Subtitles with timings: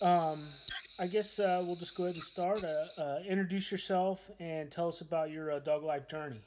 [0.00, 0.38] Um,
[1.00, 2.64] I guess uh, we'll just go ahead and start.
[2.64, 6.40] Uh, uh, introduce yourself and tell us about your uh, dog life journey.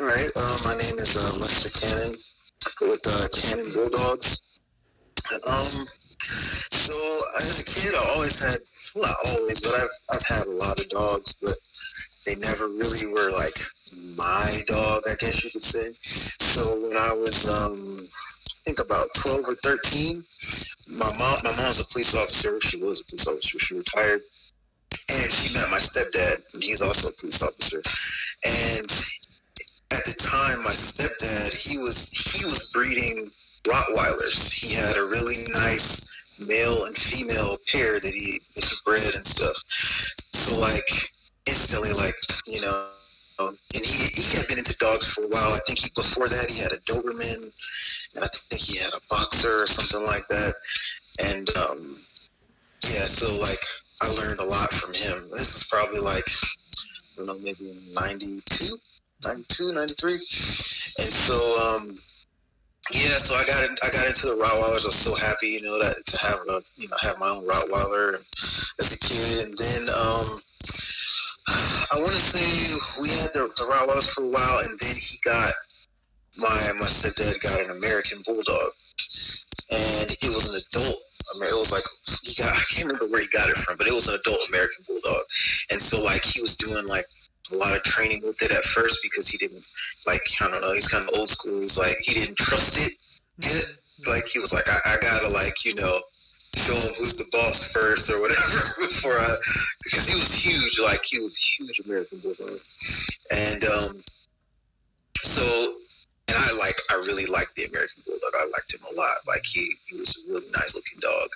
[0.00, 0.30] All right.
[0.36, 3.02] Uh, my name is uh, Lester Cannon with
[3.32, 4.60] Cannon Bulldogs.
[5.46, 5.84] Um,
[6.18, 6.94] so
[7.38, 8.58] as a kid, I always had,
[8.94, 11.56] well, not always, but I've I've had a lot of dogs, but
[12.26, 13.58] they never really were like
[14.16, 15.92] my dog, I guess you could say.
[16.02, 18.08] So when I was, um,
[18.68, 20.22] think about 12 or 13,
[20.90, 22.60] my mom, my mom's a police officer.
[22.60, 23.58] She was a police officer.
[23.58, 24.20] She retired.
[25.08, 27.78] And she met my stepdad, and he's also a police officer.
[28.44, 28.88] And
[29.90, 33.30] at the time, my stepdad, he was, he was breeding
[33.64, 34.52] Rottweilers.
[34.52, 36.04] He had a really nice
[36.38, 39.56] male and female pair that he, that he bred and stuff.
[39.66, 40.88] So like,
[41.46, 42.14] instantly like,
[42.46, 42.90] you know,
[43.40, 45.54] um, and he, he had been into dogs for a while.
[45.54, 47.54] I think he, before that he had a Doberman,
[48.14, 50.54] and I think he had a boxer or something like that.
[51.24, 51.96] And um,
[52.84, 53.62] yeah, so like
[54.02, 55.30] I learned a lot from him.
[55.30, 58.76] This is probably like I don't know, maybe in 92,
[59.24, 60.12] 92, 93.
[60.12, 61.98] And so um,
[62.92, 64.84] yeah, so I got in, I got into the Rottweilers.
[64.84, 67.46] I was so happy, you know, that to have a you know have my own
[67.46, 68.16] Rottweiler
[68.80, 70.26] as a kid, and then um,
[71.92, 72.44] I want to say
[73.02, 75.52] we had the, the Rottweilers for a while, and then he got
[76.38, 78.72] my my stepdad got an American Bulldog,
[79.70, 81.02] and it was an adult.
[81.28, 81.84] I mean, it was like
[82.22, 84.48] he got I can't remember where he got it from, but it was an adult
[84.48, 85.24] American Bulldog,
[85.70, 87.06] and so like he was doing like
[87.52, 89.64] a lot of training with it at first because he didn't
[90.06, 91.60] like I don't know he's kind of old school.
[91.60, 92.94] He's like he didn't trust it
[93.42, 93.66] yet.
[94.08, 95.98] Like he was like I, I gotta like you know
[96.54, 98.40] show him who's the boss first or whatever
[98.80, 99.36] before I,
[99.84, 102.58] because he was huge, like he was a huge American Bulldog,
[103.30, 104.02] and um,
[105.20, 105.74] so
[106.28, 108.32] and I like I really liked the American Bulldog.
[108.36, 109.24] I liked him a lot.
[109.26, 111.28] Like he he was a really nice looking dog.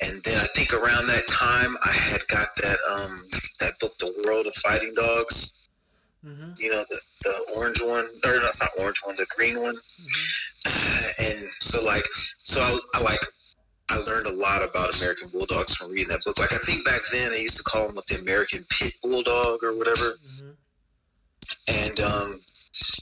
[0.00, 3.14] And then I think around that time I had got that um
[3.60, 5.68] that book, The World of Fighting Dogs.
[6.24, 6.52] Mm-hmm.
[6.58, 9.74] You know the the orange one, or not, not orange one, the green one.
[9.74, 11.24] Mm-hmm.
[11.24, 13.20] And so like so I, I like
[13.90, 16.38] I learned a lot about American Bulldogs from reading that book.
[16.38, 19.64] Like I think back then they used to call them like the American Pit Bulldog
[19.64, 20.04] or whatever.
[20.04, 20.50] Mm-hmm.
[21.68, 22.40] And um,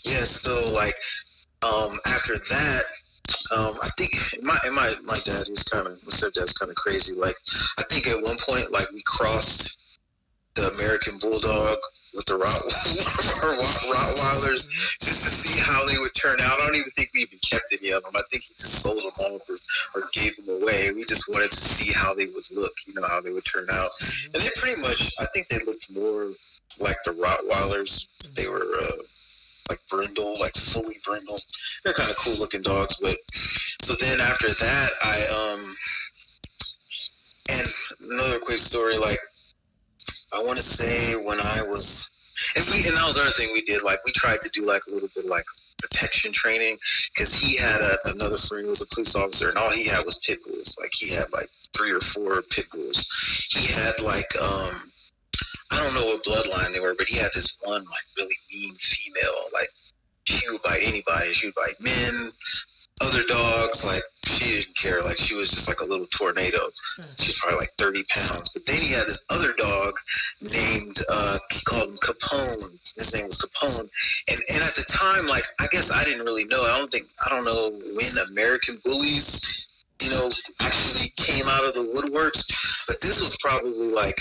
[0.05, 0.95] yeah, so like
[1.63, 2.83] um, after that,
[3.57, 4.13] um, I think
[4.43, 7.15] my my my dad was kind of my stepdad's kind of crazy.
[7.15, 7.35] Like
[7.79, 10.01] I think at one point like we crossed
[10.57, 11.79] the American Bulldog
[12.17, 12.65] with the Rott-
[13.93, 16.59] Rottweilers just to see how they would turn out.
[16.59, 18.13] I don't even think we even kept any of them.
[18.17, 19.57] I think he just sold them all or,
[19.95, 20.93] or gave them away.
[20.93, 23.67] We just wanted to see how they would look, you know, how they would turn
[23.71, 23.91] out.
[24.33, 26.33] And they pretty much, I think they looked more
[26.81, 28.33] like the Rottweilers.
[28.35, 29.03] They were uh,
[29.69, 31.39] like brindle, like fully brindle.
[31.85, 32.97] They're kind of cool looking dogs.
[33.01, 35.61] But so then after that, I um,
[37.51, 39.19] and another quick story, like
[40.35, 42.11] I want to say when I was,
[42.57, 43.83] and we, and that was another thing we did.
[43.83, 45.45] Like we tried to do like a little bit like
[45.81, 46.77] protection training
[47.15, 50.05] because he had a, another friend who was a police officer, and all he had
[50.05, 50.77] was pit bulls.
[50.81, 53.07] Like he had like three or four pit bulls.
[53.51, 54.93] He had like um,
[55.77, 58.75] I don't know what bloodline they were, but he had this one like really mean
[58.77, 59.43] female.
[59.53, 59.69] Like
[60.25, 61.33] she would bite anybody.
[61.33, 62.31] She would bite men,
[63.03, 65.01] other dogs, like she didn't care.
[65.01, 66.59] Like she was just like a little tornado.
[67.19, 68.49] She's probably like 30 pounds.
[68.49, 69.95] But then he had this other dog
[70.41, 72.97] named, uh, he called him Capone.
[72.97, 73.89] His name was Capone.
[74.29, 76.63] And, and at the time, like, I guess I didn't really know.
[76.63, 80.29] I don't think, I don't know when American bullies, you know,
[80.63, 82.87] actually came out of the woodworks.
[82.87, 84.19] But this was probably like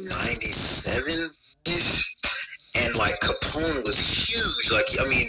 [0.00, 1.30] 97
[1.66, 2.14] ish.
[2.76, 4.70] And like Capone was huge.
[4.72, 5.26] Like, I mean,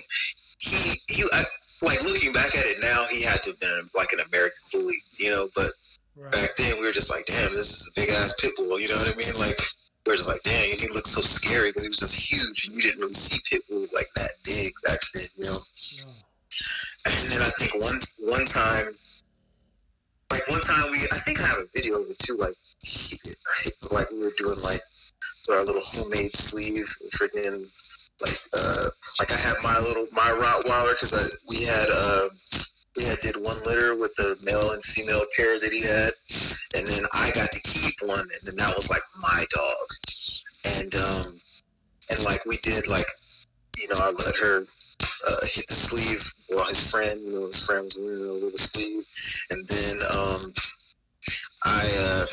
[0.59, 1.44] he, he, I,
[1.81, 5.02] like looking back at it now, he had to have been like an American bully,
[5.18, 5.47] you know.
[5.56, 5.72] But
[6.18, 6.31] right.
[6.31, 8.80] back then, we were just like, damn, this is a big ass pit bull.
[8.80, 9.34] You know what I mean?
[9.40, 9.57] Like
[10.06, 12.75] we were just like, damn, he looked so scary because he was just huge, and
[12.75, 15.59] you didn't really see pit bulls like that big back then, you know.
[17.06, 18.92] And then I think one one time,
[20.31, 22.38] like one time we, I think I have a video of it too.
[22.38, 22.54] Like,
[22.84, 23.18] he,
[23.92, 24.81] like we were doing like
[25.50, 26.86] our little homemade sleeve,
[27.18, 27.66] freaking
[28.22, 28.86] like uh
[29.20, 32.30] like I had my little my Rottweiler because we had uh
[32.96, 36.12] we had did one litter with the male and female pair that he had,
[36.76, 39.88] and then I got to keep one, and then that was like my dog,
[40.78, 41.42] and um
[42.12, 43.08] and like we did like
[43.78, 44.64] you know I let her
[45.28, 48.57] uh, hit the sleeve while his friend you know his friend was wearing a little
[48.57, 49.04] sleeve,
[49.51, 50.42] and then um
[51.66, 52.25] I uh,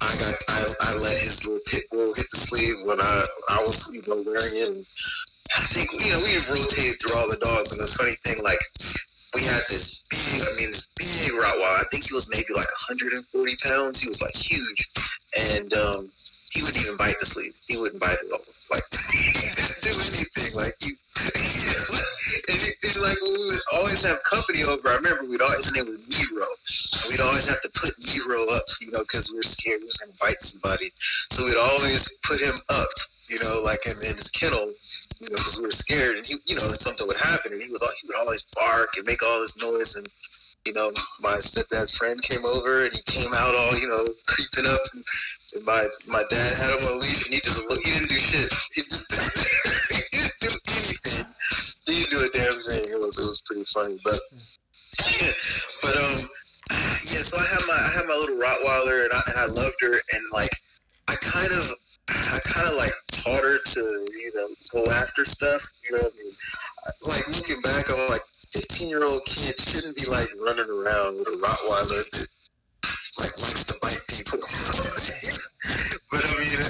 [0.00, 3.60] I got I, I let his little pit bull hit the sleeve when I I
[3.60, 4.68] was you know wearing it.
[4.68, 4.84] And
[5.54, 8.60] I think you know we rotated through all the dogs, and the funny thing like
[9.34, 11.80] we had this big, I mean, this big Rottweiler.
[11.80, 14.00] I think he was maybe like 140 pounds.
[14.00, 14.86] He was like huge,
[15.36, 16.10] and um,
[16.54, 17.54] he wouldn't even bite the sleeve.
[17.66, 18.38] He wouldn't bite it all.
[18.70, 20.54] Like he didn't do anything.
[20.54, 20.94] Like you,
[22.54, 24.86] and, and like we would always have company over.
[24.86, 26.46] I remember we'd always name was Nero.
[27.10, 29.98] We'd always have to put Nero up, you know, because we were scared he was
[29.98, 30.94] to bite somebody.
[31.34, 32.94] So we'd always put him up,
[33.28, 34.70] you know, like in, in his kennel,
[35.20, 37.70] you know, because we were scared, and he, you know, something would happen, and he
[37.70, 40.06] was he would always bark and make all this noise, and
[40.66, 40.90] you know,
[41.20, 45.04] my stepdad's friend came over, and he came out all, you know, creeping up, and,
[45.54, 48.08] and my my dad had him on a leash, and he just look, he didn't
[48.08, 49.12] do shit, he just
[49.90, 51.26] he didn't do anything,
[51.86, 52.84] he didn't do a damn thing.
[52.96, 54.16] It was it was pretty funny, but
[55.84, 56.16] but um,
[57.12, 57.22] yeah.
[57.22, 59.92] So I had my I had my little Rottweiler, and I and I loved her,
[59.92, 60.52] and like
[61.08, 61.64] I kind of
[62.08, 65.62] I kind of like taught her to, you know, go after stuff.
[65.84, 66.32] You know I mean?
[67.08, 68.24] Like looking back, I'm like,
[68.54, 72.28] 15 year old kid shouldn't be like running around with a Rottweiler that
[73.18, 74.38] like likes to bite people.
[76.14, 76.54] but I mean,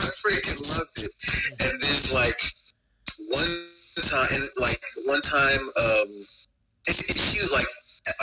[0.00, 1.12] I freaking loved it.
[1.60, 2.40] And then like
[3.28, 3.52] one
[4.00, 6.08] time, and like one time, um,
[6.88, 7.68] and, and she was like,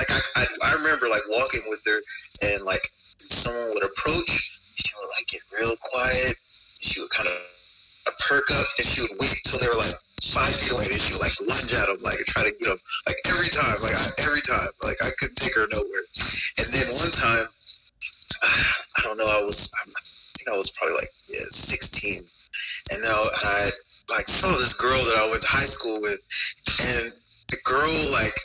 [0.01, 2.01] like I, I, I remember like walking with her,
[2.49, 6.33] and like someone would approach, she would like get real quiet.
[6.81, 10.87] She would kind of perk up, and she would wait till they were like away,
[10.91, 13.95] and she like lunge at him, like try to get him, like every time, like
[13.95, 16.05] I, every time, like I couldn't take her nowhere.
[16.57, 17.45] And then one time,
[18.43, 19.83] I don't know, I was, I
[20.37, 22.23] think I was probably like yeah, 16,
[22.91, 23.69] and now I
[24.09, 26.19] like saw this girl that I went to high school with,
[26.79, 27.11] and
[27.49, 28.35] the girl like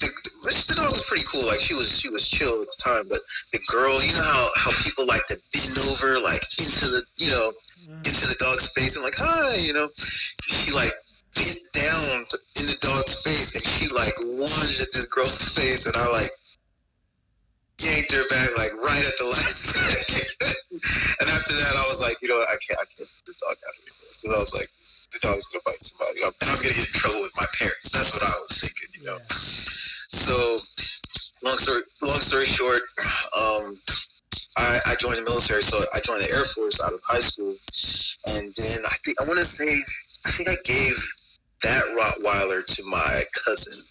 [0.00, 1.44] the, the dog was pretty cool.
[1.44, 3.18] Like she was she was chill at the time, but
[3.50, 7.30] the girl, you know how how people like to bend over like into the you
[7.34, 8.06] know mm-hmm.
[8.06, 9.90] into the dog's face and like hi, you know.
[10.46, 10.94] She like
[11.34, 12.06] bent down
[12.62, 16.30] in the dog's face and she like lunged at this girl's face, and I like
[17.82, 20.54] yanked her back like right at the last second.
[21.18, 22.48] and after that, I was like, you know, what?
[22.48, 24.70] I can't I can't put the dog out of here because I was like.
[25.10, 26.22] The dog's gonna bite somebody.
[26.22, 27.90] I'm, I'm gonna get in trouble with my parents.
[27.90, 29.18] That's what I was thinking, you know.
[29.18, 29.34] Yeah.
[30.10, 30.58] So,
[31.42, 32.82] long story long story short,
[33.36, 33.72] um,
[34.56, 35.62] I, I joined the military.
[35.62, 37.54] So I joined the Air Force out of high school,
[38.36, 39.80] and then I think I want to say
[40.26, 40.96] I think I gave
[41.62, 43.82] that Rottweiler to my cousin.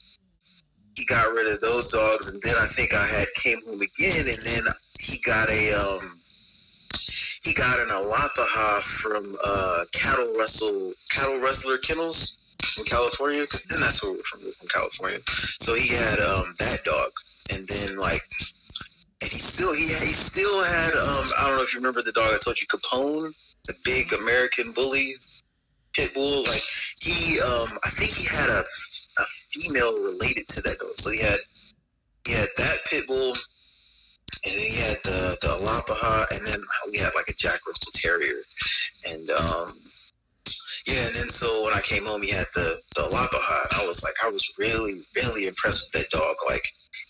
[0.97, 4.25] He got rid of those dogs, and then I think I had came home again,
[4.27, 4.63] and then
[4.99, 6.19] he got a um,
[7.43, 13.79] he got an Alapaha from uh, cattle wrestle cattle wrestler kennels in California, because then
[13.79, 15.19] that's where we're from, we're from California.
[15.25, 17.11] So he had um, that dog,
[17.53, 18.21] and then like,
[19.21, 22.11] and he still he he still had um I don't know if you remember the
[22.11, 23.31] dog I told you Capone,
[23.67, 25.15] the big American bully
[25.93, 26.43] pit bull.
[26.43, 26.63] Like
[27.01, 28.63] he um I think he had a
[29.19, 30.93] a female related to that dog.
[30.95, 31.39] So he had
[32.25, 33.33] he had that pit bull.
[34.45, 36.61] And then he had the the Alapaha, and then
[36.91, 38.39] we had like a Jack Russell Terrier,
[39.11, 39.67] and um,
[40.89, 44.03] yeah, and then so when I came home, he had the the and I was
[44.03, 46.35] like, I was really really impressed with that dog.
[46.47, 46.65] Like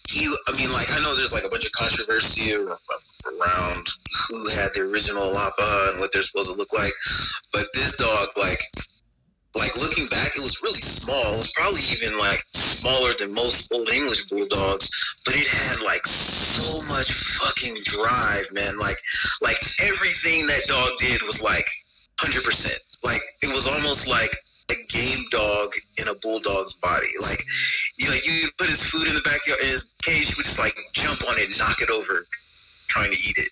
[0.09, 3.85] he, I mean, like I know there's like a bunch of controversy uh, around
[4.27, 6.91] who had the original Alapaha and what they're supposed to look like,
[7.53, 8.59] but this dog, like
[9.55, 11.33] like looking back, it was really small.
[11.33, 14.91] It was probably even like smaller than most old English bulldogs,
[15.25, 18.77] but it had like so much fucking drive, man.
[18.77, 18.97] Like,
[19.41, 21.65] like everything that dog did was like
[22.19, 22.79] hundred percent.
[23.03, 24.31] Like it was almost like
[24.71, 27.07] a game dog in a bulldog's body.
[27.21, 27.39] Like,
[27.97, 30.59] you like you put his food in the backyard in his cage, he would just
[30.59, 32.25] like jump on it, knock it over,
[32.87, 33.49] trying to eat it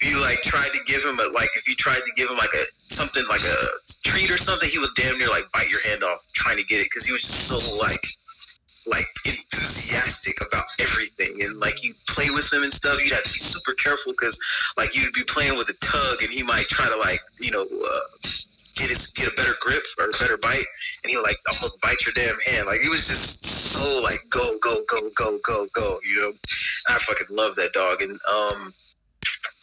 [0.00, 2.36] if you like tried to give him a like if you tried to give him
[2.36, 3.56] like a something like a
[4.04, 6.80] treat or something, he would damn near like bite your hand off trying to get
[6.80, 8.06] it because he was just so like
[8.86, 13.34] like enthusiastic about everything and like you play with him and stuff you'd have to
[13.34, 14.40] be super careful because
[14.78, 17.62] like you'd be playing with a tug and he might try to like you know
[17.62, 18.18] uh,
[18.78, 20.64] get his get a better grip or a better bite.
[21.02, 22.66] And he'll like almost bite your damn hand.
[22.66, 26.32] Like he was just so like go go go go go go you know?
[26.88, 28.00] I fucking love that dog.
[28.00, 28.72] And um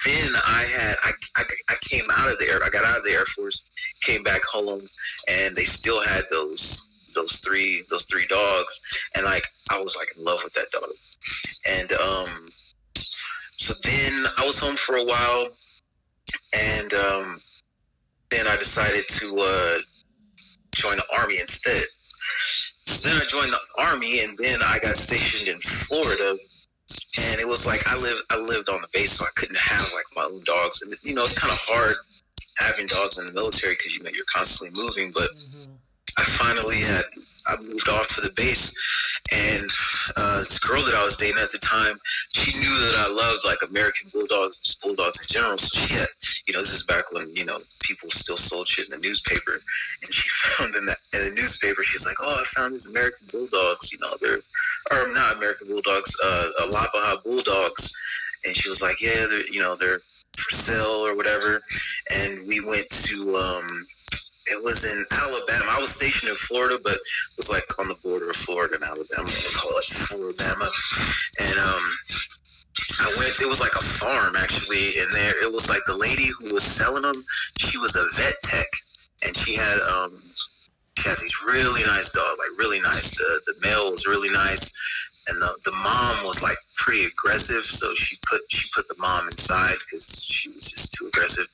[0.06, 2.64] then I had I, I, I came out of the air.
[2.64, 3.70] I got out of the Air Force,
[4.02, 4.82] came back home,
[5.28, 8.82] and they still had those those three those three dogs,
[9.16, 10.90] and like I was like in love with that dog,
[11.68, 12.50] and um,
[13.52, 15.48] so then I was home for a while,
[16.54, 17.42] and um,
[18.30, 19.78] then I decided to uh,
[20.76, 21.84] join the army instead.
[22.88, 26.38] So then I joined the army, and then I got stationed in Florida
[27.18, 29.92] and it was like I lived I lived on the base, so I couldn't have
[29.94, 31.96] like my own dogs, and you know it's kind of hard
[32.58, 35.12] having dogs in the military because you know you're constantly moving.
[35.12, 35.74] But Mm-hmm.
[36.18, 37.04] I finally had
[37.48, 38.78] I moved off to the base,
[39.32, 39.70] and
[40.16, 41.98] uh, this girl that I was dating at the time,
[42.34, 45.58] she knew that I loved like American bulldogs, bulldogs in general.
[45.58, 46.08] So she had,
[46.48, 49.54] you know, this is back when you know people still sold shit in the newspaper,
[49.54, 53.28] and she found in the in the newspaper, she's like, oh, I found these American
[53.32, 54.40] bulldogs, you know, they're
[54.92, 57.96] or not American bulldogs, uh, Alapaha bulldogs,
[58.46, 60.00] and she was like, yeah, they're you know they're
[60.38, 61.62] for sale or whatever,
[62.14, 63.88] and we went to um
[64.48, 65.66] it was in Alabama.
[65.70, 68.84] I was stationed in Florida, but it was like on the border of Florida and
[68.84, 69.26] Alabama.
[69.26, 70.70] They call it Floribama.
[71.42, 71.86] And um,
[73.02, 73.42] I went.
[73.42, 76.64] It was like a farm actually, and there it was like the lady who was
[76.64, 77.24] selling them.
[77.60, 78.68] She was a vet tech,
[79.26, 80.12] and she had um,
[80.98, 83.18] she had these really nice dogs, like really nice.
[83.18, 84.72] The the male was really nice,
[85.28, 87.64] and the the mom was like pretty aggressive.
[87.64, 91.48] So she put she put the mom inside because she was just too aggressive,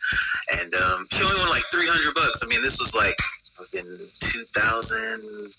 [0.51, 2.43] and um, she only won like three hundred bucks.
[2.43, 3.15] I mean, this was like
[3.73, 5.51] in two thousand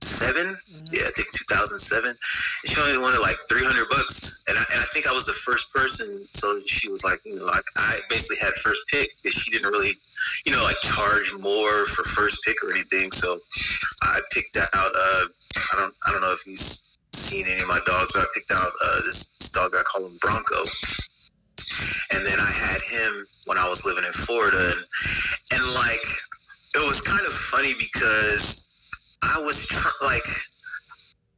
[0.00, 0.42] seven.
[0.42, 0.94] Mm-hmm.
[0.94, 2.10] Yeah, I think 2007.
[2.10, 2.18] And
[2.66, 5.72] she only wanted like 300 bucks, and I, and I think I was the first
[5.72, 6.24] person.
[6.32, 9.70] So she was like, you know, like I basically had first pick because she didn't
[9.70, 9.92] really,
[10.46, 13.10] you know, like charge more for first pick or anything.
[13.12, 13.38] So
[14.02, 14.92] I picked out.
[14.94, 15.24] Uh,
[15.72, 18.52] I don't, I don't know if he's seen any of my dogs, but I picked
[18.52, 20.62] out uh, this, this dog I call him Bronco.
[22.12, 26.06] And then I had him when I was living in Florida, and, and like
[26.74, 28.68] it was kind of funny because
[29.22, 30.26] I was tr- like,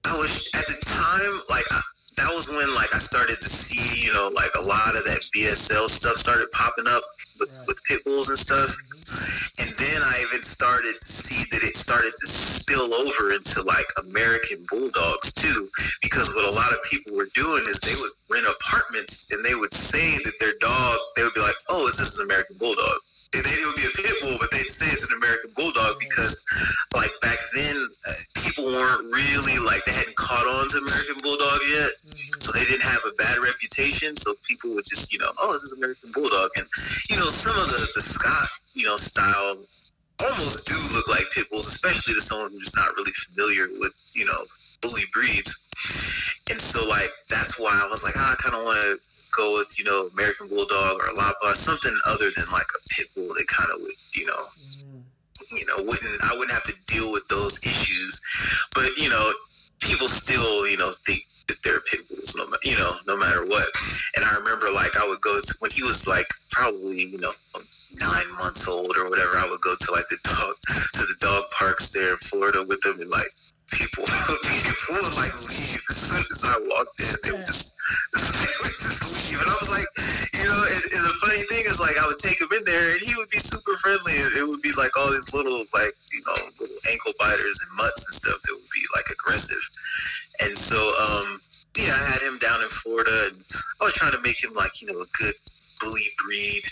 [0.07, 1.81] I was at the time like I,
[2.17, 5.21] that was when like I started to see you know like a lot of that
[5.35, 7.03] BSL stuff started popping up
[7.41, 7.67] with, right.
[7.67, 9.63] with pit bulls and stuff, mm-hmm.
[9.63, 13.87] and then I even started to see that it started to spill over into like
[14.07, 15.69] American bulldogs too,
[16.03, 19.55] because what a lot of people were doing is they would rent apartments and they
[19.55, 22.57] would say that their dog they would be like, oh, this is this an American
[22.59, 23.01] bulldog?
[23.33, 26.43] It would be a pit bull, but they'd say it's an American bulldog because,
[26.95, 31.61] like back then, uh, people weren't really like they hadn't caught on to American bulldog
[31.63, 32.39] yet, mm-hmm.
[32.43, 34.17] so they didn't have a bad reputation.
[34.17, 36.67] So people would just, you know, oh, this is American bulldog, and
[37.09, 39.63] you know, some of the the Scott, you know, style
[40.23, 44.27] almost do look like pit bulls, especially to someone who's not really familiar with, you
[44.27, 44.43] know,
[44.83, 45.69] bully breeds.
[46.51, 48.99] And so, like, that's why I was like, oh, I kind of want to
[49.37, 53.07] go with you know American Bulldog or a Lapa, something other than like a pit
[53.15, 54.45] bull that kind of would you know.
[54.91, 55.03] Mm.
[55.53, 58.21] You know, wouldn't I wouldn't have to deal with those issues,
[58.75, 59.33] but you know,
[59.81, 63.45] people still, you know, think that they're pit bulls, no, matter, you know, no matter
[63.47, 63.67] what.
[64.15, 67.33] And I remember, like, I would go to, when he was like probably, you know,
[67.99, 69.37] nine months old or whatever.
[69.37, 70.55] I would go to like the dog
[70.95, 73.33] to the dog parks there in Florida with him, and like
[73.73, 74.05] people
[74.45, 77.15] people would like leave as soon as I walked in.
[77.25, 77.75] They would just
[78.81, 79.89] just leave, and I was like,
[80.41, 82.97] you know, and, and the funny thing is like I would take him in there,
[82.97, 84.17] and he would be super friendly.
[84.37, 88.09] It would be like all these little like you know little ankle biters and mutts
[88.09, 89.63] and stuff that would be like aggressive,
[90.45, 91.41] and so um
[91.79, 93.39] yeah, I had him down in Florida, and
[93.81, 95.37] I was trying to make him like you know a good
[95.81, 96.65] bully breed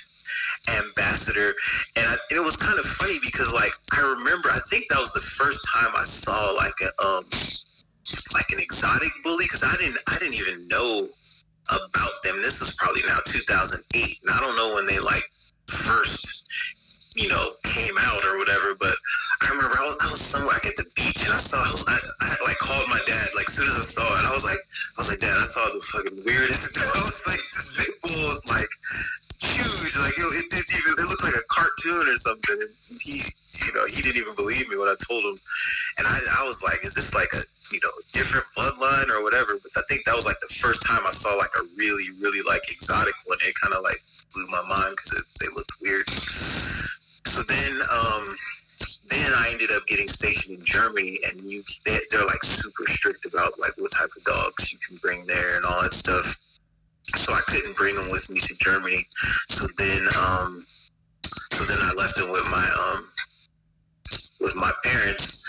[0.69, 1.55] ambassador.
[1.97, 5.13] And I, it was kind of funny because like I remember, I think that was
[5.13, 7.25] the first time I saw like a um
[8.35, 11.09] like an exotic bully because I didn't I didn't even know
[11.69, 12.37] about them.
[12.43, 15.25] This is probably now 2008, and I don't know when they like
[15.67, 16.39] first
[17.17, 18.75] you know came out or whatever.
[18.79, 18.95] But
[19.43, 21.69] I remember I was I was somewhere like at the beach and I saw I,
[21.93, 24.47] I, I like called my dad like as soon as I saw it I was
[24.47, 26.79] like I was like Dad I saw the fucking weirdest.
[26.95, 28.71] I was like this big bull was like
[29.97, 30.93] Like it, it didn't even.
[30.99, 32.59] It looked like a cartoon or something.
[32.61, 33.23] And he,
[33.65, 35.39] you know, he didn't even believe me when I told him.
[35.99, 37.43] And I, I was like, is this like a,
[37.73, 39.57] you know, different bloodline or whatever?
[39.57, 42.43] But I think that was like the first time I saw like a really, really
[42.45, 43.39] like exotic one.
[43.47, 44.03] It kind of like
[44.35, 46.09] blew my mind because they looked weird.
[46.09, 48.25] So then, um,
[49.09, 53.27] then I ended up getting stationed in Germany, and you they, they're like super strict
[53.27, 56.58] about like what type of dogs you can bring there and all that stuff
[57.17, 58.99] so I couldn't bring them with me to Germany.
[59.49, 60.65] So then, um,
[61.53, 63.03] so then I left them with my um,
[64.41, 65.45] with my parents,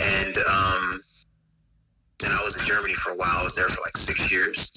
[0.00, 1.00] and um,
[2.24, 3.40] and I was in Germany for a while.
[3.40, 4.70] I was there for like six years,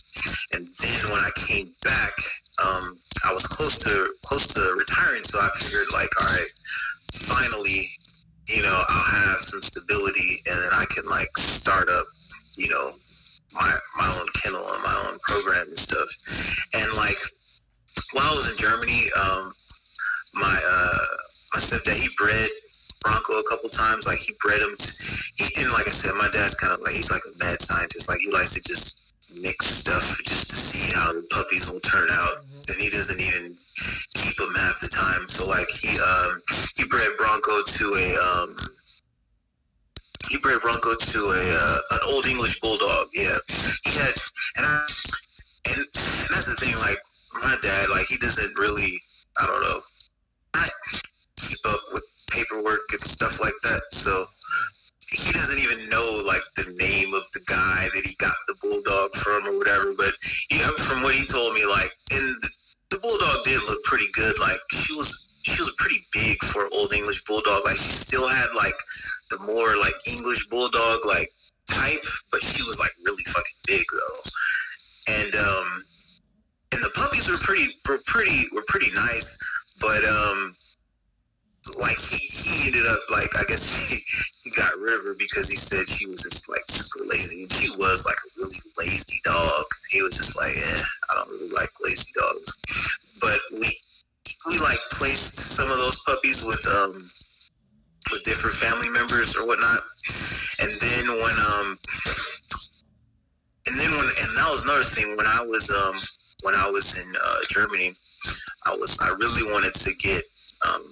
[0.54, 2.14] and then when I came back,
[2.64, 5.24] um, I was close to close to retiring.
[5.24, 6.52] So I figured, like, all right,
[7.14, 7.86] finally,
[8.48, 12.08] you know, I'll have some stability, and then I can like start up,
[12.58, 12.92] you know,
[13.56, 16.10] my my own kennel and my own program and stuff.
[16.74, 17.20] And like
[18.14, 19.44] while I was in Germany, um,
[20.36, 21.16] my uh,
[21.56, 22.50] my stepdad he bred
[23.04, 24.08] Bronco a couple times.
[24.08, 24.76] Like he bred him.
[25.38, 28.10] He and like I said, my dad's kind of like he's like a mad scientist.
[28.10, 29.06] Like he likes to just
[29.42, 32.72] mix stuff just to see how the puppies will turn out, mm-hmm.
[32.72, 33.56] and he doesn't even
[34.16, 35.28] keep them half the time.
[35.28, 36.32] So like he um
[36.76, 38.56] he bred Bronco to a um
[40.30, 43.10] he bred Bronco to a uh, an old English bulldog.
[43.14, 43.36] Yeah,
[43.84, 44.16] he had,
[44.58, 44.88] and I,
[45.70, 46.76] and, that's the thing.
[46.76, 46.98] Like
[47.44, 49.00] my dad, like he doesn't really,
[49.38, 49.80] I don't know,
[50.56, 50.70] not
[51.38, 53.82] keep up with paperwork and stuff like that.
[53.92, 54.26] So
[55.12, 59.14] he doesn't even know like the name of the guy that he got the bulldog
[59.16, 59.94] from or whatever.
[59.94, 60.14] But
[60.50, 62.50] you know, from what he told me, like, and the,
[62.92, 64.40] the bulldog did look pretty good.
[64.40, 67.66] Like she was she was pretty big for an old English bulldog.
[67.66, 68.74] Like she still had like
[69.30, 71.30] the more like English bulldog like
[71.70, 75.14] type, but she was like really fucking big though.
[75.14, 75.68] And um
[76.74, 79.38] and the puppies were pretty were pretty were pretty nice,
[79.82, 80.52] but um
[81.80, 85.48] like he, he ended up like I guess he, he got rid of her because
[85.48, 89.22] he said she was just like super lazy and she was like a really lazy
[89.24, 89.66] dog.
[89.92, 92.58] He was just like, yeah, I don't really like lazy dogs.
[93.22, 93.70] But we
[94.48, 96.94] we like placed some of those puppies with um
[98.12, 99.82] with different family members or whatnot.
[100.62, 101.78] And then when um
[103.68, 105.96] and then when and that was another thing when I was um
[106.44, 107.92] when I was in uh, Germany,
[108.66, 110.22] I was I really wanted to get
[110.66, 110.92] um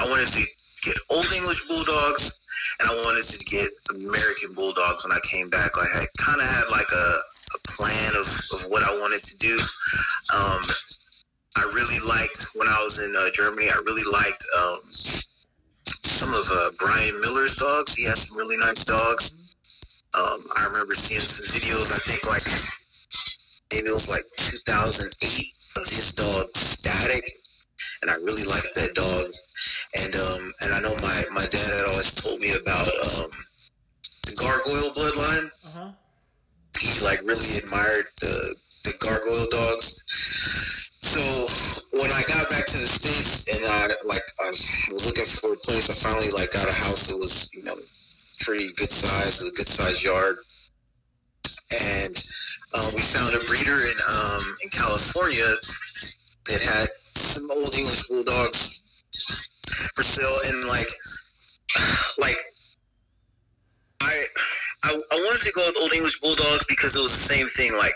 [0.00, 0.42] I wanted to
[0.82, 2.40] get old English bulldogs,
[2.80, 5.76] and I wanted to get American bulldogs when I came back.
[5.76, 7.08] Like I kind of had like a,
[7.54, 9.58] a plan of, of what I wanted to do.
[10.34, 10.60] Um,
[11.60, 13.68] I really liked when I was in uh, Germany.
[13.68, 17.94] I really liked um, some of uh, Brian Miller's dogs.
[17.94, 19.52] He has some really nice dogs.
[20.14, 21.92] Um, I remember seeing some videos.
[21.92, 22.48] I think like
[23.72, 25.12] maybe it was like 2008
[25.76, 27.28] of his dog Static,
[28.00, 29.28] and I really liked that dog.
[30.00, 33.30] And um, and I know my my dad had always told me about um,
[34.24, 35.44] the gargoyle bloodline.
[35.76, 35.92] Uh-huh.
[36.80, 38.56] He like really admired the
[38.88, 40.79] the gargoyle dogs.
[41.00, 41.20] So
[41.96, 44.48] when I got back to the states and I like I
[44.92, 47.74] was looking for a place, I finally like got a house that was you know
[48.44, 50.36] pretty good size, with a good size yard,
[51.72, 52.14] and
[52.76, 55.48] um, we found a breeder in um, in California
[56.46, 59.02] that had some old English bulldogs
[59.96, 60.88] for sale, and like
[62.18, 62.36] like
[64.02, 64.24] I
[64.84, 67.72] I, I wanted to go with old English bulldogs because it was the same thing.
[67.76, 67.94] Like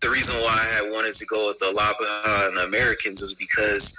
[0.00, 3.98] the reason why I wanted to go with the Lapa and the Americans is because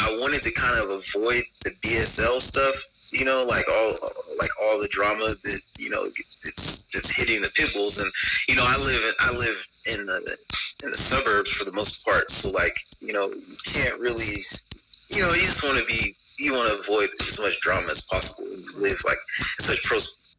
[0.00, 2.74] I wanted to kind of avoid the BSL stuff,
[3.12, 3.92] you know, like all
[4.38, 8.10] like all the drama that you know it's it's hitting the pit bulls, and
[8.48, 9.66] you know I live in, I live
[9.98, 10.38] in the
[10.84, 14.38] in the suburbs for the most part, so like you know you can't really,
[15.10, 18.06] you know, you just want to be you want to avoid as much drama as
[18.06, 18.48] possible.
[18.50, 19.18] You live like
[19.58, 19.82] such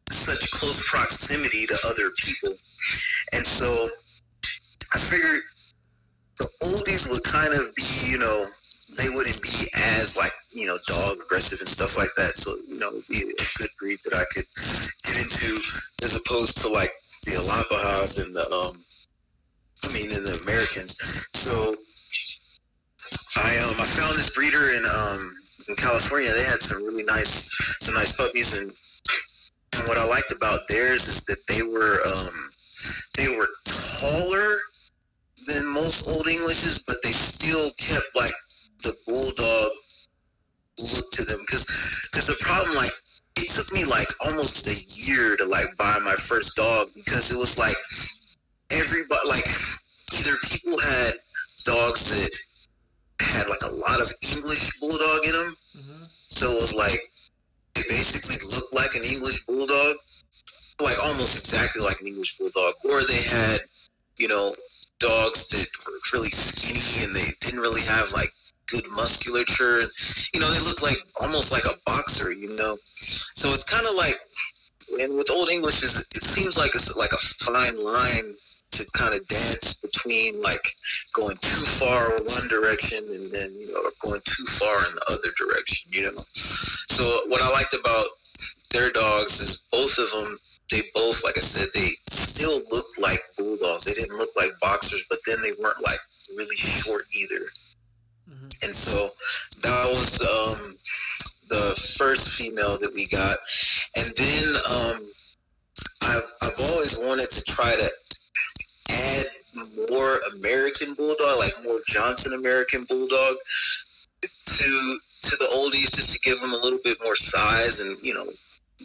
[0.08, 2.50] such close proximity to other people,
[3.32, 3.88] and so
[4.92, 5.42] I figured
[6.38, 8.44] the oldies would kind of be, you know,
[8.96, 9.68] they wouldn't be
[10.00, 12.36] as like, you know, dog aggressive and stuff like that.
[12.36, 14.48] So, you know, it'd be a good breed that I could
[15.04, 15.60] get into
[16.02, 16.90] as opposed to like
[17.24, 18.74] the Alapahas and the, um,
[19.84, 20.96] I mean, and the Americans.
[21.34, 21.76] So
[23.36, 25.20] I, um, I found this breeder in, um,
[25.68, 26.32] in California.
[26.32, 31.06] They had some really nice, some nice puppies and, and what I liked about theirs
[31.06, 32.50] is that they were, um,
[33.16, 34.58] they were taller
[35.46, 38.32] than most Old Englishes, but they still kept like
[38.82, 39.70] the bulldog
[40.78, 41.38] look to them.
[41.46, 42.92] Because because the problem like
[43.36, 44.76] it took me like almost a
[45.06, 47.76] year to like buy my first dog because it was like
[48.70, 49.46] everybody like
[50.18, 51.12] either people had
[51.64, 52.30] dogs that
[53.20, 56.04] had like a lot of English bulldog in them, Mm-hmm.
[56.08, 57.00] so it was like
[57.76, 59.96] it basically looked like an English bulldog,
[60.82, 63.58] like almost exactly like an English bulldog, or they had
[64.16, 64.52] you know
[65.00, 68.30] dogs that were really skinny and they didn't really have like
[68.66, 69.78] good musculature.
[69.80, 69.90] And
[70.32, 72.76] you know they looked like almost like a boxer you know?
[72.84, 74.16] So it's kind of like
[75.00, 78.34] and with old english is it seems like it's like a fine line
[78.70, 80.62] to kind of dance between like
[81.12, 85.32] going too far one direction and then you know going too far in the other
[85.36, 86.12] direction you know?
[86.34, 88.06] So what i liked about
[88.72, 90.38] their dogs is both of them
[90.70, 93.84] they both, like I said, they still looked like bulldogs.
[93.84, 95.98] They didn't look like boxers, but then they weren't like
[96.36, 97.44] really short either.
[98.30, 98.48] Mm-hmm.
[98.62, 99.08] And so
[99.62, 100.74] that was um,
[101.48, 103.36] the first female that we got.
[103.96, 105.10] And then um,
[106.02, 107.90] I've I've always wanted to try to
[108.90, 109.26] add
[109.90, 113.36] more American bulldog, like more Johnson American bulldog,
[114.22, 118.14] to to the oldies, just to give them a little bit more size and you
[118.14, 118.26] know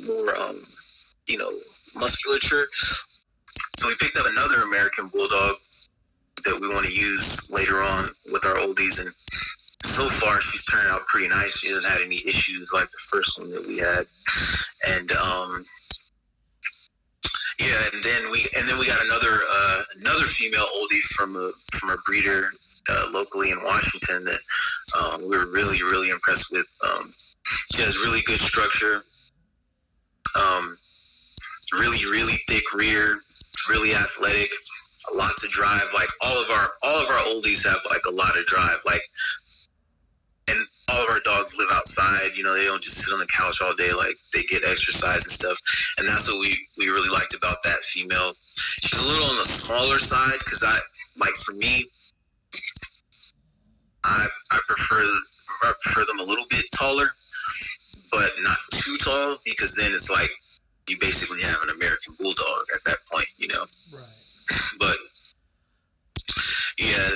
[0.06, 0.56] more um,
[1.28, 1.52] you know
[1.96, 2.68] musculature.
[3.78, 5.58] So we picked up another American bulldog
[6.46, 9.10] that we want to use later on with our oldies, and
[9.84, 11.60] so far she's turned out pretty nice.
[11.60, 14.06] She hasn't had any issues like the first one that we had,
[14.98, 15.66] and um,
[17.60, 21.52] yeah, and then we and then we got another uh, another female oldie from a
[21.74, 22.50] from a breeder
[22.90, 24.40] uh, locally in Washington that
[25.00, 26.68] um, we were really really impressed with.
[26.84, 27.14] Um,
[27.74, 29.02] she has really good structure,
[30.36, 30.78] um,
[31.80, 33.16] really really thick rear,
[33.70, 34.50] really athletic,
[35.14, 35.90] a lot to drive.
[35.94, 38.80] Like all of our all of our oldies have like a lot of drive.
[38.86, 39.02] Like
[40.48, 40.58] and
[40.92, 42.36] all of our dogs live outside.
[42.36, 43.94] You know, they don't just sit on the couch all day.
[43.94, 45.58] Like they get exercise and stuff.
[45.98, 48.34] And that's what we we really liked about that female.
[48.40, 50.78] She's a little on the smaller side because I
[51.20, 51.86] like for me,
[54.04, 55.02] I I prefer
[55.64, 57.08] I prefer them a little bit taller,
[58.12, 60.30] but not too tall because then it's like
[60.88, 63.28] you basically have an American bulldog at that point.
[63.38, 63.62] You know.
[63.62, 64.26] Right.
[64.80, 64.98] But
[66.80, 67.10] yeah,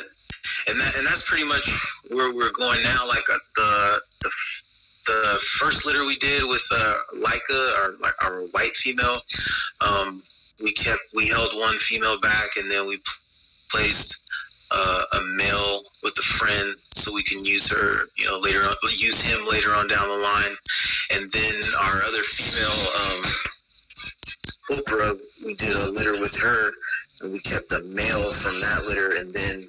[0.68, 1.70] and that and that's pretty much
[2.10, 3.08] where we're going now.
[3.08, 4.32] Like uh, the the
[5.08, 9.18] the first litter we did with uh, Leica, our our white female,
[9.82, 10.22] um,
[10.62, 13.00] we kept we held one female back, and then we
[13.72, 14.24] placed
[14.72, 18.76] uh, a male with a friend, so we can use her, you know, later on,
[18.98, 20.56] use him later on down the line,
[21.12, 23.22] and then our other female, um,
[24.70, 26.72] Oprah, we did a litter with her,
[27.22, 29.68] and we kept the male from that litter, and then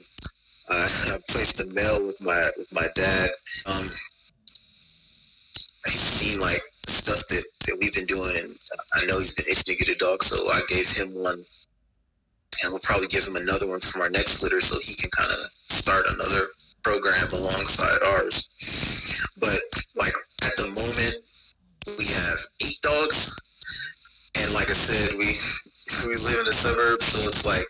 [0.68, 3.30] uh, I placed the male with my with my dad.
[3.66, 3.86] Um,
[5.86, 8.54] he's seen like stuff that, that we've been doing, and
[8.94, 11.40] I know he's been itching to get a dog, so I gave him one,
[12.62, 15.30] and we'll probably give him another one from our next litter, so he can kind
[15.30, 16.48] of start another
[16.82, 18.48] program alongside ours.
[19.38, 19.60] But
[19.96, 21.16] like at the moment,
[21.98, 23.34] we have eight dogs,
[24.36, 25.26] and like I said, we
[26.08, 27.66] we live in the suburbs, so it's like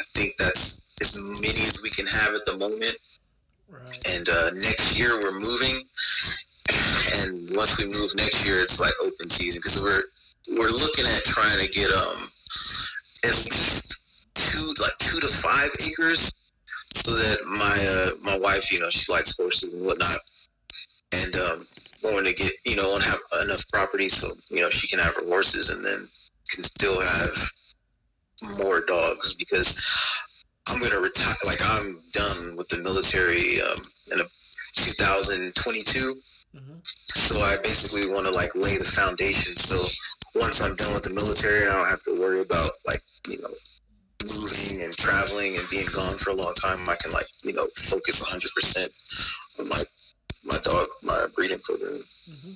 [0.00, 2.96] I think that's as many as we can have at the moment.
[3.68, 4.16] Right.
[4.16, 5.76] And uh, next year we're moving,
[7.20, 10.02] and once we move next year, it's like open season because we're
[10.56, 12.16] we're looking at trying to get um
[13.24, 16.32] at least two like two to five acres,
[16.94, 20.18] so that my uh, my wife, you know, she likes horses and whatnot,
[21.12, 21.60] and um,
[22.02, 25.14] going to get you know to have enough property so you know she can have
[25.16, 25.98] her horses and then
[26.50, 27.34] can still have
[28.58, 29.84] more dogs because
[30.68, 31.34] I'm gonna retire.
[31.46, 33.78] Like I'm done with the military um,
[34.12, 34.26] in a
[34.76, 36.14] 2022.
[36.54, 39.56] hmm So I basically want to like lay the foundation.
[39.56, 39.76] So
[40.38, 43.38] once I'm done with the military, and I don't have to worry about like you
[43.40, 43.54] know
[44.22, 46.88] moving and traveling and being gone for a long time.
[46.88, 48.92] I can like you know focus 100 percent
[49.58, 49.82] on my
[50.44, 52.54] my dog my breeding program hmm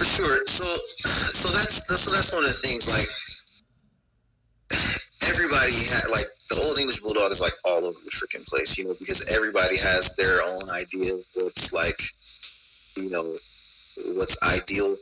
[0.00, 0.46] for sure.
[0.46, 3.06] So so that's that's so that's one of the things like
[5.28, 8.86] everybody had like the old English bulldog is like all over the freaking place, you
[8.86, 12.00] know, because everybody has their own idea of what's like,
[12.96, 13.36] you know,
[14.16, 14.96] what's ideal,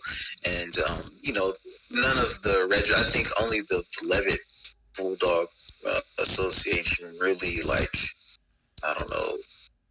[0.44, 1.52] and um, you know,
[1.90, 2.90] none of the reg.
[2.90, 4.40] I think only the Leavitt
[4.96, 5.46] Bulldog
[5.88, 7.94] uh, Association really like,
[8.84, 9.36] I don't know,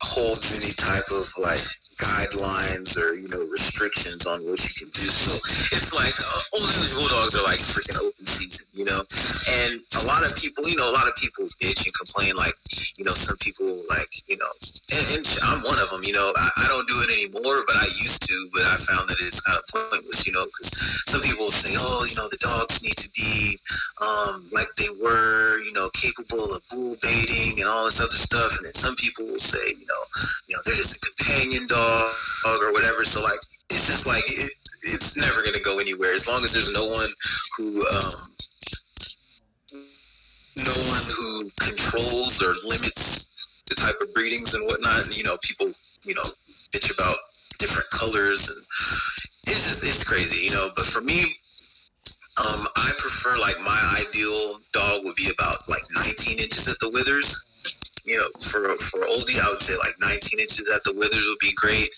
[0.08, 1.62] holds any type of like
[1.98, 5.10] guidelines or you know restrictions on what you can do.
[5.10, 5.34] So
[5.74, 9.02] it's like uh, old English bulldogs are like freaking open season, you know.
[9.02, 12.38] And a lot of people, you know, a lot of people bitch and complain.
[12.38, 12.54] Like,
[12.98, 14.52] you know, some people like, you know,
[14.94, 16.06] and, and I'm one of them.
[16.06, 18.36] You know, I, I don't do it anymore, but I used to.
[18.54, 22.06] But I found that it's kind of pointless, you know, because some people say, oh,
[22.06, 23.58] you know, the dogs need to be
[24.06, 28.54] um, like they were, you know, capable of bull baiting and all this other stuff.
[28.54, 30.04] And then some people will say, you know,
[30.46, 31.87] you know, they're just a companion dog
[32.45, 33.04] or whatever.
[33.04, 34.52] So like, it's just like it,
[34.84, 37.10] it's never gonna go anywhere as long as there's no one
[37.58, 38.13] who, um,
[40.58, 45.06] no one who controls or limits the type of breedings and whatnot.
[45.06, 45.67] And, you know, people,
[46.04, 46.28] you know,
[46.71, 47.15] bitch about
[47.60, 48.65] different colors and
[49.47, 50.69] it's just it's crazy, you know.
[50.76, 51.23] But for me,
[52.38, 56.89] um, I prefer like my ideal dog would be about like 19 inches at the
[56.89, 57.43] withers.
[58.08, 61.39] You know, for for oldie, I would say like 19 inches at the withers would
[61.39, 61.89] be great.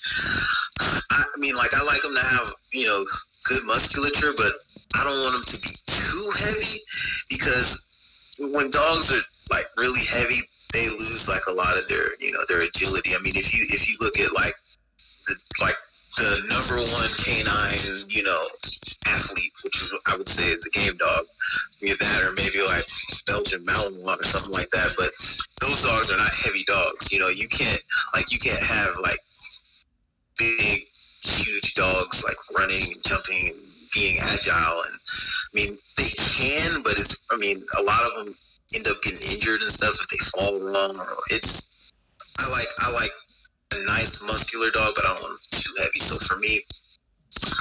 [1.12, 3.06] I, mean, like I like them to have you know
[3.46, 4.52] good musculature, but
[4.96, 6.80] I don't want them to be too heavy
[7.30, 7.90] because
[8.40, 10.42] when dogs are like really heavy,
[10.74, 13.12] they lose like a lot of their you know their agility.
[13.12, 14.54] I mean, if you if you look at like
[16.20, 17.80] the number one canine,
[18.12, 18.44] you know,
[19.08, 21.26] athlete, which is, I would say is a game dog.
[21.82, 22.84] Either that or maybe like
[23.26, 24.92] Belgian Malinois or something like that.
[25.00, 25.12] But
[25.64, 27.12] those dogs are not heavy dogs.
[27.12, 27.82] You know, you can't
[28.14, 29.20] like you can't have like
[30.38, 30.84] big,
[31.24, 33.62] huge dogs like running and jumping and
[33.96, 34.84] being agile.
[34.84, 38.36] And I mean, they can, but it's I mean, a lot of them
[38.76, 41.00] end up getting injured and stuff if they fall wrong.
[41.00, 41.94] Or it's
[42.38, 43.12] I like I like
[43.80, 46.00] a nice muscular dog, but I don't want too heavy.
[46.00, 46.62] So for me,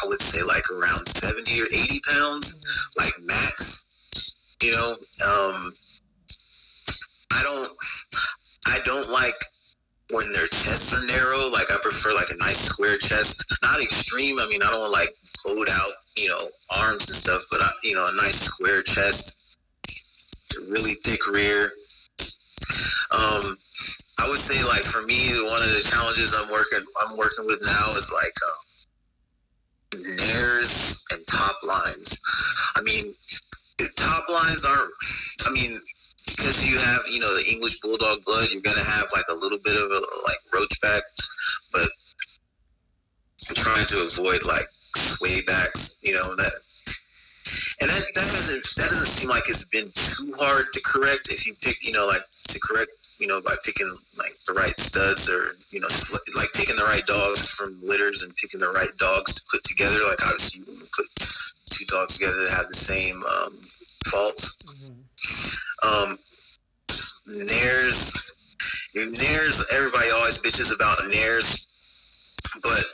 [0.03, 4.57] I would say like around 70 or 80 pounds, like max.
[4.63, 5.73] You know, um,
[7.33, 7.71] I don't,
[8.67, 9.37] I don't like
[10.11, 11.49] when their chests are narrow.
[11.51, 14.39] Like I prefer like a nice square chest, not extreme.
[14.41, 15.11] I mean, I don't like
[15.45, 19.59] bowed out, you know, arms and stuff, but I, you know, a nice square chest,
[20.69, 21.71] really thick rear.
[23.11, 23.57] Um,
[24.19, 27.61] I would say like for me, one of the challenges I'm working I'm working with
[27.65, 32.21] now is like um, nares and top lines.
[32.77, 33.15] I mean,
[33.97, 34.93] top lines aren't.
[35.47, 35.71] I mean,
[36.27, 39.59] because you have you know the English bulldog blood, you're gonna have like a little
[39.63, 41.03] bit of a like roach back,
[41.73, 41.89] but
[43.49, 45.97] I'm trying to avoid like sway backs.
[46.03, 46.53] You know that
[47.81, 51.47] and that that doesn't that doesn't seem like it's been too hard to correct if
[51.47, 55.31] you pick you know like to correct you know by picking like the right studs
[55.31, 55.89] or you know
[56.37, 60.05] like picking the right dogs from litters and picking the right dogs to put together
[60.05, 61.07] like obviously you put
[61.71, 63.53] two dogs together that have the same um,
[64.07, 66.11] faults mm-hmm.
[66.11, 66.19] um
[67.47, 68.55] nares
[68.95, 71.67] nares everybody always bitches about nares
[72.63, 72.85] but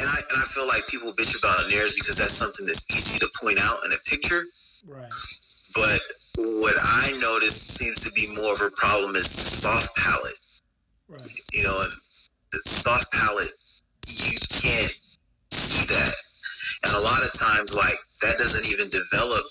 [0.00, 3.18] and I, and I feel like people bitch about nares because that's something that's easy
[3.18, 4.44] to point out in a picture.
[4.86, 5.12] Right.
[5.74, 6.00] But
[6.38, 10.60] what I notice seems to be more of a problem is soft palate.
[11.08, 11.40] Right.
[11.52, 11.92] You know, and
[12.52, 13.52] the soft palate,
[14.06, 14.98] you can't
[15.52, 16.14] see that.
[16.84, 19.44] And a lot of times, like, that doesn't even develop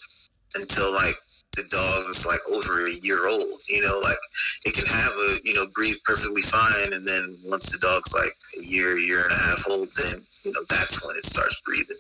[0.56, 1.16] until, like,
[1.58, 3.60] the dog is like over a year old.
[3.68, 4.22] You know, like
[4.66, 8.32] it can have a you know breathe perfectly fine, and then once the dog's like
[8.60, 11.98] a year, year and a half old, then you know that's when it starts breathing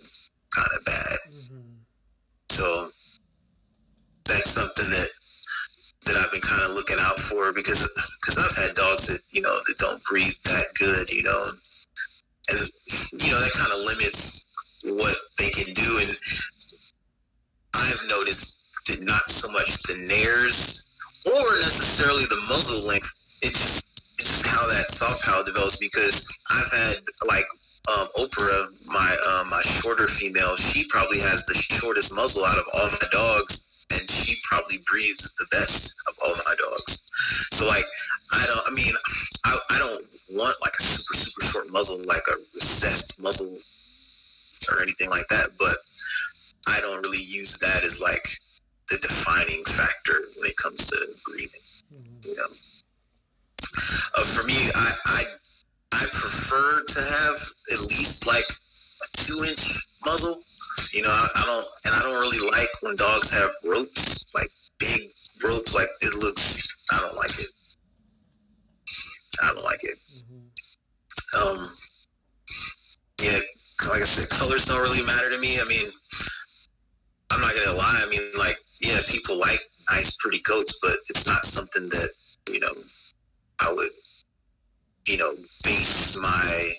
[0.53, 1.17] kind of bad.
[1.31, 1.77] Mm-hmm.
[2.49, 2.87] So
[4.47, 5.09] that's something that
[6.05, 7.83] that I've been kind of looking out for because
[8.21, 11.43] because I've had dogs that you know that don't breathe that good, you know,
[12.49, 12.59] and
[13.23, 14.45] you know that kind of limits
[14.85, 15.99] what they can do.
[15.99, 16.15] And
[17.75, 20.85] I've noticed that not so much the nares
[21.27, 23.11] or necessarily the muzzle length.
[23.41, 27.45] It's just it's just how that soft palate develops because I've had like
[27.87, 32.65] um, Oprah, my um, my shorter female, she probably has the shortest muzzle out of
[32.73, 37.01] all my dogs, and she probably breathes the best of all my dogs.
[37.51, 37.85] So like,
[38.33, 38.61] I don't.
[38.67, 38.93] I mean,
[39.45, 43.57] I, I don't want like a super super short muzzle, like a recessed muzzle
[44.71, 45.49] or anything like that.
[45.57, 45.77] But
[46.67, 48.27] I don't really use that as like
[48.89, 51.61] the defining factor when it comes to breathing.
[52.23, 52.47] You know,
[54.15, 55.23] uh, for me, I, I
[55.93, 57.35] I prefer to have
[57.71, 60.41] at least like a two inch muzzle.
[60.93, 64.49] You know, I, I don't, and I don't really like when dogs have ropes, like
[64.79, 65.09] big
[65.43, 65.75] ropes.
[65.75, 67.51] Like it looks, I don't like it.
[69.41, 69.97] I don't like it.
[70.25, 70.47] Mm-hmm.
[71.37, 71.67] Um,
[73.21, 73.39] yeah,
[73.91, 75.59] like I said, colors don't really matter to me.
[75.59, 75.87] I mean,
[77.31, 78.01] I'm not gonna lie.
[78.05, 82.09] I mean, like yeah, people like nice, pretty coats, but it's not something that
[82.49, 82.73] you know
[83.59, 83.91] I would
[85.07, 86.71] you know base my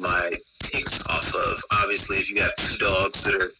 [0.00, 0.30] my
[0.64, 1.58] picks off of.
[1.70, 3.50] Obviously, if you got two dogs that are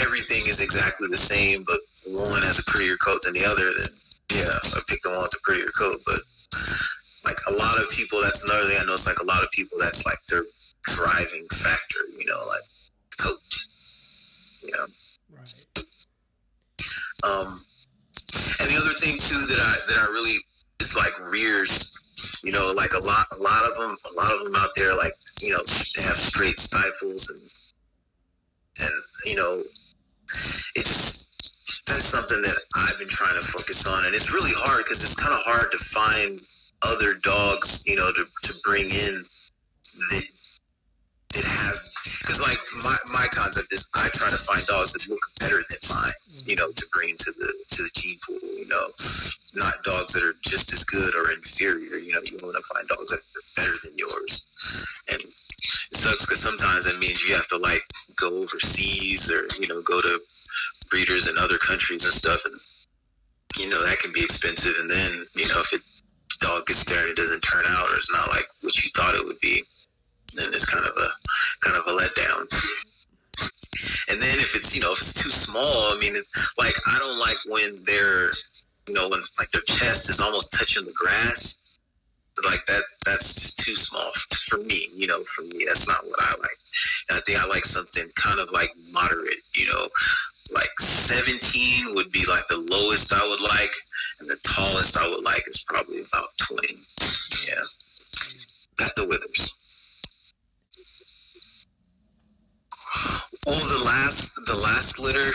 [0.00, 3.90] everything is exactly the same, but one has a prettier coat than the other, then
[4.32, 6.00] yeah, I pick the one with the prettier coat.
[6.04, 6.20] But
[7.24, 8.94] like a lot of people, that's another thing I know.
[8.94, 10.44] It's like a lot of people, that's like their
[10.84, 12.00] driving factor.
[12.18, 12.66] You know, like
[13.18, 13.40] coat.
[14.62, 14.86] You know.
[15.36, 15.64] Right.
[17.24, 17.48] Um,
[18.60, 20.38] and the other thing too that I that I really
[20.80, 21.95] is like rears.
[22.44, 24.94] You know, like a lot a lot of them a lot of them out there
[24.94, 25.62] like you know
[25.96, 27.40] they have straight stifles and
[28.80, 28.92] and
[29.24, 29.62] you know
[30.74, 34.84] it just that's something that I've been trying to focus on, and it's really hard
[34.84, 36.40] because it's kind of hard to find
[36.82, 39.22] other dogs, you know, to to bring in
[40.10, 40.26] that
[41.34, 41.76] that have
[42.26, 45.78] because like my, my concept is I try to find dogs that look better than
[45.88, 48.86] mine, you know, to bring into the to the gene pool, you know,
[49.54, 51.96] not dogs that are just as good or inferior.
[52.02, 54.44] You know, you want to find dogs that are better than yours,
[55.12, 55.30] and it
[55.94, 57.86] sucks because sometimes that means you have to like
[58.18, 60.18] go overseas or you know go to
[60.90, 62.54] breeders in other countries and stuff, and
[63.62, 64.74] you know that can be expensive.
[64.80, 65.82] And then you know if it
[66.40, 69.14] dog gets there and it doesn't turn out or it's not like what you thought
[69.14, 69.62] it would be
[70.38, 71.08] then it's kind of a
[71.60, 72.46] kind of a letdown.
[74.08, 76.14] And then if it's you know if it's too small, I mean,
[76.58, 78.30] like I don't like when they're
[78.86, 81.62] you know when like their chest is almost touching the grass.
[82.44, 84.12] Like that, that's just too small
[84.48, 84.88] for me.
[84.94, 86.58] You know, for me, that's not what I like.
[87.08, 89.48] And I think I like something kind of like moderate.
[89.54, 89.86] You know,
[90.52, 93.72] like 17 would be like the lowest I would like,
[94.20, 96.74] and the tallest I would like is probably about 20.
[97.48, 97.54] Yeah.
[98.76, 99.65] got the withers.
[103.46, 105.30] Oh, the last, the last litter.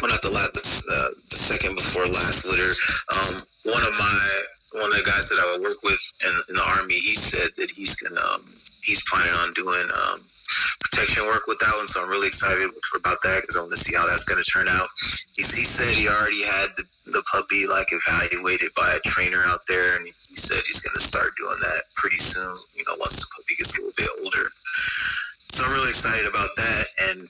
[0.00, 2.72] Well, not the last, the, uh, the second before last litter.
[3.12, 3.34] Um,
[3.68, 4.16] one of my,
[4.80, 7.70] one of the guys that I work with in, in the army, he said that
[7.70, 8.40] he's gonna, um,
[8.80, 10.20] he's planning on doing um,
[10.80, 11.86] protection work with that one.
[11.86, 14.48] So I'm really excited about that because I want to see how that's going to
[14.48, 14.88] turn out.
[15.36, 19.68] He, he said he already had the, the puppy like evaluated by a trainer out
[19.68, 22.56] there, and he said he's going to start doing that pretty soon.
[22.72, 24.48] You know, once the puppy gets a little bit older.
[25.56, 26.84] So I'm really excited about that.
[27.08, 27.26] And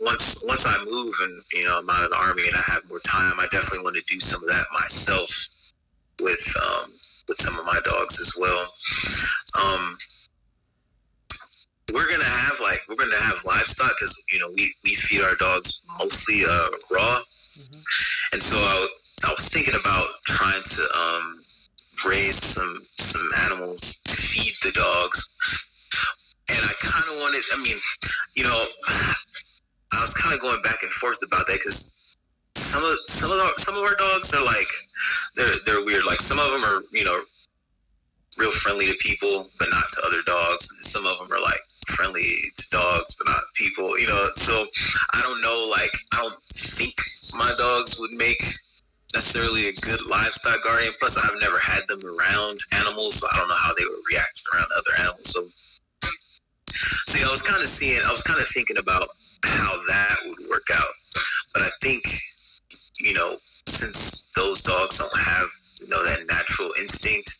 [0.00, 2.88] once once I move and you know I'm out of the army and I have
[2.88, 5.30] more time, I definitely want to do some of that myself
[6.20, 6.90] with um,
[7.28, 8.58] with some of my dogs as well.
[9.54, 9.98] Um,
[11.94, 15.36] we're gonna have like we're gonna have livestock because you know we, we feed our
[15.36, 17.80] dogs mostly uh, raw, mm-hmm.
[18.32, 18.88] and so I,
[19.28, 21.36] I was thinking about trying to um,
[22.04, 25.69] raise some some animals to feed the dogs,
[26.50, 27.42] and I kind of wanted.
[27.52, 27.76] I mean,
[28.34, 28.64] you know,
[29.92, 32.16] I was kind of going back and forth about that because
[32.54, 34.68] some of some of our, some of our dogs are like
[35.36, 36.04] they're they're weird.
[36.04, 37.20] Like some of them are you know
[38.38, 40.72] real friendly to people, but not to other dogs.
[40.78, 43.98] Some of them are like friendly to dogs, but not people.
[43.98, 44.64] You know, so
[45.12, 45.68] I don't know.
[45.70, 46.94] Like, I don't think
[47.38, 48.40] my dogs would make
[49.14, 50.92] necessarily a good livestock guardian.
[50.98, 54.42] Plus, I've never had them around animals, so I don't know how they would react
[54.52, 55.30] around other animals.
[55.30, 55.48] So,
[57.10, 59.08] see, I was kind of seeing, I was kind of thinking about
[59.42, 60.94] how that would work out.
[61.52, 62.04] But I think,
[63.00, 63.34] you know,
[63.66, 65.48] since those dogs don't have,
[65.80, 67.36] you know, that natural instinct,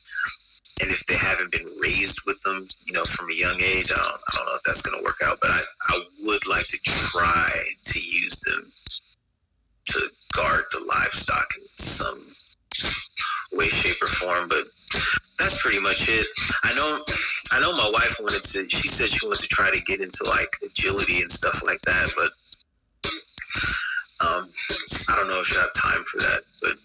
[0.80, 3.96] and if they haven't been raised with them, you know, from a young age, I
[3.96, 5.38] don't, I don't know if that's going to work out.
[5.40, 7.50] But I, I would like to try
[7.84, 8.72] to use them
[9.86, 10.00] to
[10.34, 12.26] guard the livestock in some
[13.52, 14.48] way, shape, or form.
[14.48, 14.64] But
[15.38, 16.26] that's pretty much it.
[16.64, 17.04] I don't know,
[17.52, 18.68] I know my wife wanted to.
[18.68, 22.12] She said she wanted to try to get into like agility and stuff like that,
[22.16, 22.30] but
[24.22, 24.44] um,
[25.08, 26.42] I don't know if she have time for that.
[26.62, 26.76] But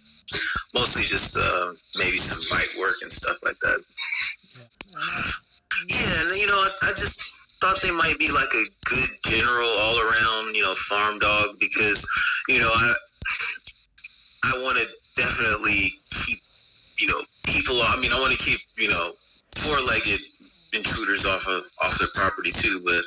[0.74, 3.80] mostly just uh, maybe some bite work and stuff like that.
[5.88, 9.70] Yeah, and you know, I, I just thought they might be like a good general
[9.70, 12.08] all around, you know, farm dog because,
[12.48, 12.94] you know, I
[14.44, 16.40] I want to definitely keep,
[17.00, 17.82] you know, people.
[17.82, 19.12] I mean, I want to keep, you know,
[19.58, 20.20] four-legged
[20.76, 22.82] intruders off of off their property too.
[22.84, 23.04] But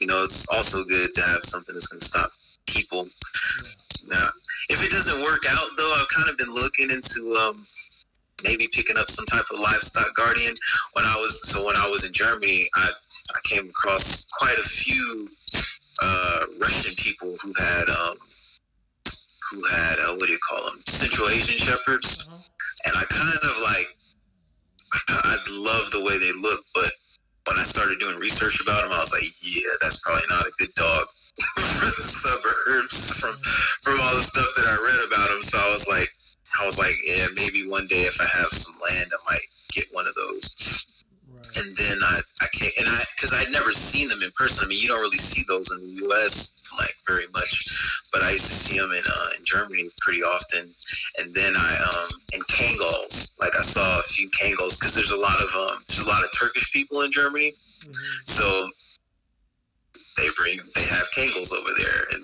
[0.00, 2.30] you know, it's also good to have something that's going to stop
[2.66, 3.08] people.
[4.08, 4.28] Now,
[4.68, 7.66] if it doesn't work out, though, I've kind of been looking into um,
[8.42, 10.54] maybe picking up some type of livestock guardian.
[10.92, 12.90] When I was so when I was in Germany, I
[13.34, 15.28] I came across quite a few
[16.02, 18.16] uh, Russian people who had um,
[19.50, 22.88] who had uh, what do you call them Central Asian shepherds, mm-hmm.
[22.88, 23.96] and I kind of like
[25.08, 26.90] I, I love the way they look, but
[27.48, 30.52] when I started doing research about them, I was like, yeah, that's probably not a
[30.58, 31.06] good dog
[31.56, 33.36] for the suburbs from
[33.82, 35.42] from all the stuff that I read about them.
[35.42, 36.08] So I was like,
[36.60, 39.86] I was like, yeah, maybe one day if I have some land, I might get
[39.92, 41.04] one of those.
[41.56, 44.66] And then I, I came, and I, because I'd never seen them in person.
[44.66, 46.54] I mean, you don't really see those in the U.S.
[46.78, 50.68] like very much, but I used to see them in uh, in Germany pretty often.
[51.18, 55.16] And then I, um, in Kangals, like I saw a few Kangals because there's a
[55.16, 58.24] lot of um, there's a lot of Turkish people in Germany, mm-hmm.
[58.24, 58.68] so
[60.18, 62.22] they bring they have Kangals over there, and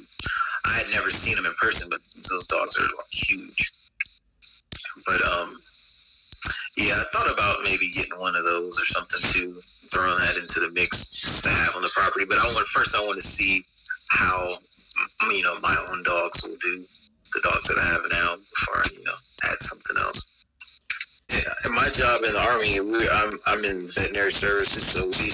[0.66, 3.72] I had never seen them in person, but those dogs are like huge.
[5.06, 5.50] But um,
[6.76, 9.60] yeah, I thought about maybe getting one of those or something too,
[9.92, 12.24] throwing that into the mix just to have on the property.
[12.24, 13.64] But I want first I want to see
[14.10, 14.48] how
[15.30, 16.84] you know my own dogs will do
[17.34, 20.46] the dogs that I have now before I you know add something else.
[21.30, 25.30] Yeah, and my job in the army, we, I'm I'm in veterinary services, so we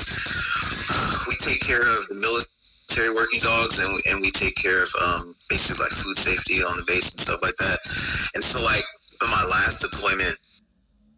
[1.28, 4.92] we take care of the military working dogs, and we, and we take care of
[5.00, 7.80] um, basically like food safety on the base and stuff like that.
[8.34, 8.84] And so like
[9.20, 10.36] my last deployment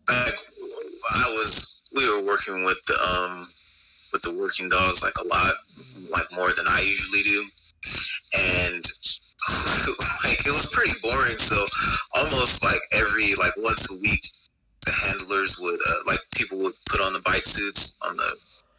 [0.06, 0.32] back,
[1.14, 3.46] I was we were working with the um
[4.12, 5.54] with the working dogs like a lot,
[6.10, 7.42] like more than I usually do,
[8.34, 8.84] and
[10.24, 11.38] like it was pretty boring.
[11.38, 11.64] So
[12.14, 14.22] almost like every like once a week,
[14.84, 18.30] the handlers would uh, like people would put on the bite suits on the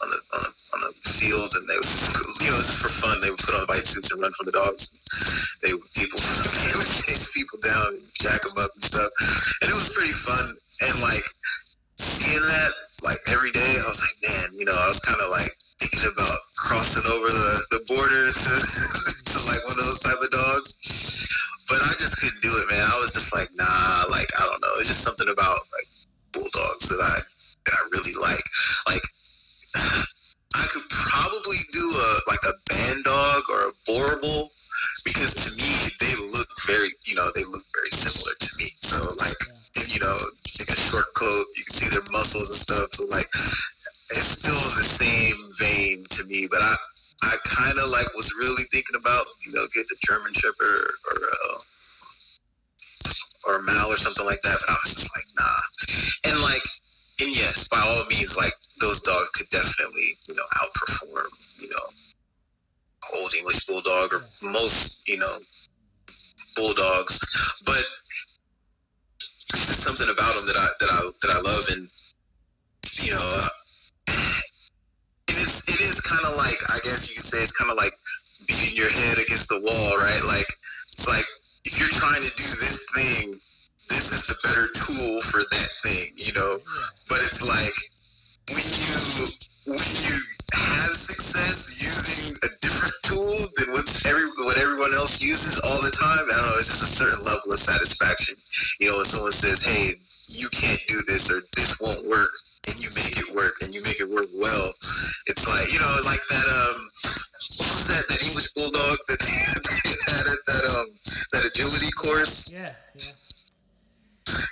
[0.02, 3.22] on the on the, on the field, and they was you know for fun.
[3.22, 4.92] They would put on the bite suits and run from the dogs.
[5.62, 6.20] They would people
[6.68, 9.12] they would chase people down, and jack them up and stuff,
[9.62, 10.46] and it was pretty fun.
[10.82, 11.26] And like
[11.98, 12.72] seeing that
[13.04, 16.10] like every day, I was like, man, you know, I was kind of like thinking
[16.12, 18.54] about crossing over the, the border to,
[19.28, 20.80] to like one of those type of dogs.
[21.70, 22.84] But I just couldn't do it, man.
[22.84, 24.74] I was just like, nah, like I don't know.
[24.80, 25.88] It's just something about like
[26.34, 27.18] bulldogs that I
[27.66, 28.46] that I really like.
[28.88, 29.06] Like
[30.56, 34.50] I could probably do a like a band dog or a Boerboel
[35.06, 38.68] because to me they look very you know they look very similar to me.
[38.76, 39.42] So like
[39.76, 40.18] and, you know
[40.60, 42.94] like a short coat, you can see their muscles and stuff.
[42.94, 43.28] So like
[44.16, 46.76] it's still in the same vein to me, but I
[47.24, 51.18] I kind of like was really thinking about you know get the German Shepherd or
[51.18, 51.58] uh,
[53.48, 56.64] or Mal or something like that, but I was just like nah, and like
[57.20, 61.30] and yes, by all means, like those dogs could definitely you know outperform
[61.62, 61.86] you know
[63.18, 65.36] old English bulldog or most you know
[66.56, 67.20] bulldogs,
[67.66, 67.84] but
[69.52, 71.90] there's just something about them that I that I that I love and
[73.04, 73.22] you know.
[73.22, 73.48] Uh,
[75.28, 77.94] it's it is kind of like I guess you could say it's kind of like
[78.48, 80.22] beating your head against the wall, right?
[80.28, 80.48] Like
[80.92, 81.26] it's like
[81.66, 83.40] if you're trying to do this thing,
[83.90, 86.58] this is the better tool for that thing, you know.
[87.10, 87.74] But it's like
[88.50, 89.00] when you
[89.72, 90.18] when you
[90.52, 95.92] have success using a different tool than what's every what everyone else uses all the
[95.92, 98.36] time, I don't know, it's just a certain level of satisfaction.
[98.80, 99.96] You know, when someone says, "Hey,
[100.28, 102.32] you can't do this or this won't work,"
[102.68, 104.74] and you make it work and you make it work well,
[105.28, 106.48] it's like you know, like that.
[106.48, 106.78] Um,
[107.60, 108.04] what was that?
[108.12, 110.88] That English bulldog that they had at that um
[111.32, 112.52] that agility course.
[112.52, 113.16] Yeah, yeah.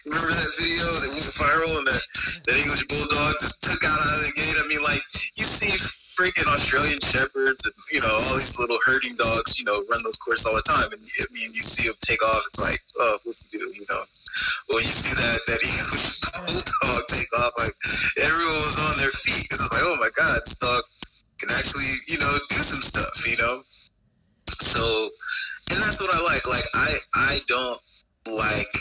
[0.05, 2.03] Remember that video that went viral and that,
[2.47, 4.57] that English bulldog just took out of the gate?
[4.59, 5.03] I mean, like,
[5.39, 5.71] you see
[6.17, 10.19] freaking Australian shepherds and, you know, all these little herding dogs, you know, run those
[10.19, 10.91] courses all the time.
[10.91, 13.85] And, I mean, you see them take off, it's like, oh, what to do, you
[13.89, 14.03] know?
[14.75, 17.75] When you see that, that English bulldog take off, like,
[18.19, 20.83] everyone was on their feet because it's like, oh my God, this dog
[21.39, 23.63] can actually, you know, do some stuff, you know?
[24.51, 25.09] So,
[25.71, 26.45] and that's what I like.
[26.45, 27.81] Like, I, I don't
[28.27, 28.75] like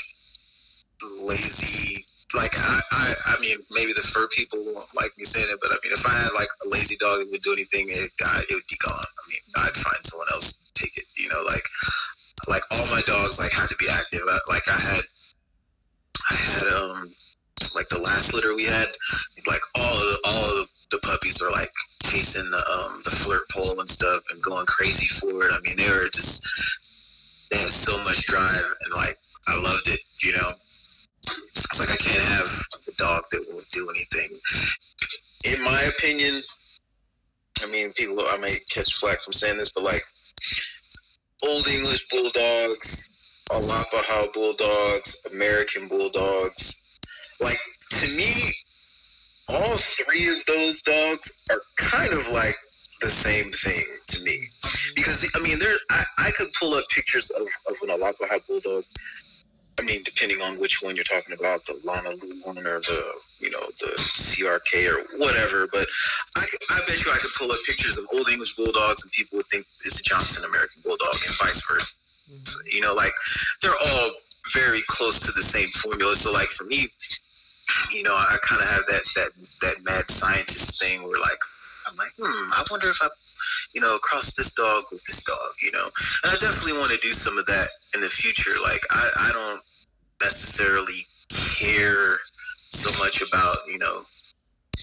[1.26, 5.58] lazy like I, I I mean maybe the fur people won't like me saying it,
[5.60, 8.10] but I mean if I had like a lazy dog that would do anything, it
[8.22, 8.94] I, it would be gone.
[8.94, 11.06] I mean I'd find someone else to take it.
[11.18, 11.66] You know, like
[12.48, 14.22] like all my dogs like have to be active.
[14.28, 15.04] I, like I had
[16.30, 17.10] I had um
[17.74, 18.88] like the last litter we had,
[19.46, 21.70] like all of all of the puppies are like
[22.04, 25.52] chasing the um the flirt pole and stuff and going crazy for it.
[25.52, 26.46] I mean they were just
[27.50, 29.18] they had so much drive and like
[29.50, 29.98] I loved it.
[30.22, 30.50] You know
[31.48, 32.50] it's like I can't have
[32.88, 34.38] a dog that won't do anything.
[35.44, 36.32] In my opinion,
[37.62, 40.02] I mean, people, I may catch flack from saying this, but like
[41.44, 47.00] old English bulldogs, Alapaha bulldogs, American bulldogs,
[47.40, 47.58] like
[47.90, 48.32] to me,
[49.50, 52.54] all three of those dogs are kind of like
[53.00, 54.48] the same thing to me.
[54.94, 58.84] Because I mean, there I, I could pull up pictures of, of an Alapaha bulldog
[59.80, 63.00] I mean, depending on which one you're talking about, the Lana one or the,
[63.40, 65.66] you know, the CRK or whatever.
[65.72, 65.86] But
[66.36, 69.38] I, I bet you I could pull up pictures of old English bulldogs and people
[69.38, 71.96] would think it's a Johnson American bulldog and vice versa.
[71.96, 72.76] Mm-hmm.
[72.76, 73.12] You know, like
[73.62, 74.10] they're all
[74.52, 76.14] very close to the same formula.
[76.14, 76.88] So, like for me,
[77.92, 79.30] you know, I kind of have that that
[79.62, 81.40] that mad scientist thing where like
[81.88, 83.08] I'm like, hmm, I wonder if I,
[83.74, 85.84] you know, cross this dog with this dog, you know.
[86.22, 88.52] And I definitely want to do some of that in the future.
[88.62, 89.62] Like, I, I don't
[90.20, 92.18] necessarily care
[92.56, 94.00] so much about, you know,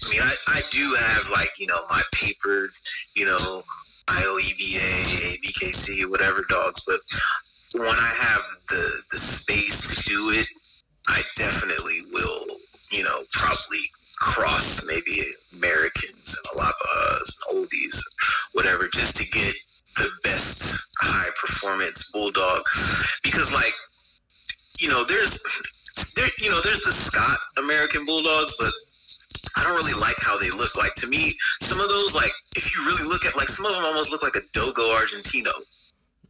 [0.04, 2.68] I mean, I, I do have like, you know, my paper,
[3.16, 3.62] you know,
[4.06, 7.00] IOEBA, ABKC, whatever dogs, but
[7.74, 10.46] when I have the, the space to do it,
[11.08, 12.46] I definitely will,
[12.90, 13.84] you know, probably
[14.18, 15.20] cross maybe
[15.56, 18.00] Americans and Alabas and oldies,
[18.52, 19.54] whatever, just to get
[19.96, 22.62] the best high performance bulldog.
[23.22, 23.74] Because like,
[24.78, 25.42] you know, there's
[26.16, 28.72] there you know, there's the Scott American Bulldogs, but
[29.56, 30.76] I don't really like how they look.
[30.76, 33.74] Like to me, some of those like if you really look at like some of
[33.74, 35.52] them almost look like a Dogo Argentino.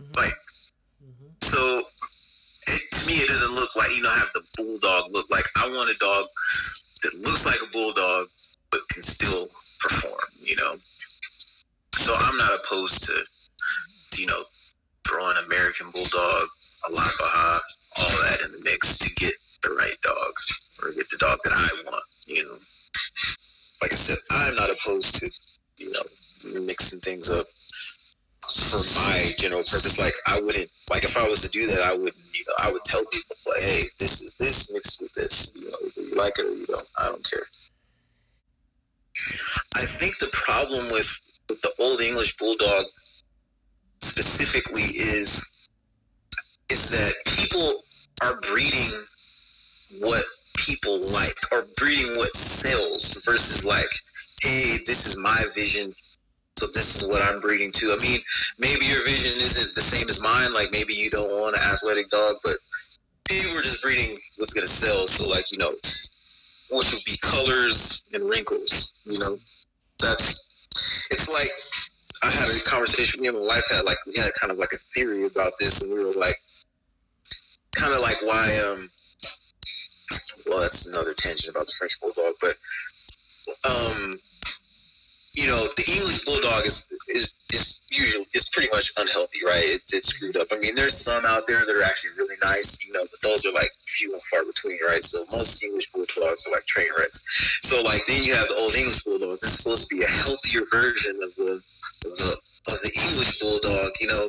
[0.01, 0.13] Mm-hmm.
[0.17, 0.37] Like
[1.05, 1.29] mm-hmm.
[1.43, 1.83] so
[2.69, 5.69] it, to me it doesn't look like you know have the bulldog look like I
[5.69, 6.27] want a dog
[7.03, 8.27] that looks like a bulldog
[8.71, 9.49] but can still
[9.81, 10.75] perform, you know.
[11.95, 14.43] So I'm not opposed to, you know,
[15.07, 16.49] throwing American Bulldog,
[16.85, 17.61] Alapaha,
[17.97, 19.33] all that in the mix to get
[19.63, 22.57] the right dogs or get the dog that I want, you know.
[23.81, 25.31] Like I said, I'm not opposed to,
[25.77, 27.47] you know, mixing things up
[28.49, 30.01] for my general purpose.
[30.01, 32.17] Like I wouldn't like if I was to do that, I wouldn't.
[32.35, 35.53] You know, I would tell people hey, this is this mixed with this.
[35.55, 36.89] You know, you like it or you don't.
[36.99, 37.47] I don't care.
[39.75, 42.85] I think the problem with with the old English bulldog
[44.01, 45.58] specifically is
[46.71, 47.83] is that people
[48.23, 48.91] are breeding
[50.01, 50.25] what
[50.57, 53.89] people like or breeding what sells versus like,
[54.43, 55.93] hey, this is my vision.
[56.59, 57.97] So this is what I'm breeding to.
[57.97, 58.19] I mean,
[58.59, 60.53] maybe your vision isn't the same as mine.
[60.53, 62.55] Like maybe you don't want an athletic dog, but
[63.29, 65.07] people are just breeding what's gonna sell.
[65.07, 69.39] So like, you know, which would be colors and wrinkles, you know.
[70.01, 70.67] That's
[71.11, 71.49] it's like
[72.23, 74.73] I had a conversation me and my wife had like we had kind of like
[74.73, 76.37] a theory about this and we were like
[77.89, 78.89] kind of like why um
[80.47, 82.57] well that's another tangent about the French bulldog, but
[83.65, 84.17] um
[85.37, 89.63] you know, the English bulldog is is is usually it's pretty much unhealthy, right?
[89.63, 90.49] It's it's screwed up.
[90.51, 93.47] I mean, there's some out there that are actually really nice, you know, but those
[93.47, 95.05] are like few and far between, right?
[95.05, 97.23] So most English bulldogs are like train wrecks.
[97.63, 99.39] So like then you have the old English bulldog.
[99.41, 101.63] This is supposed to be a healthier version of the
[102.05, 102.33] of the
[102.67, 104.29] of the English bulldog, you know.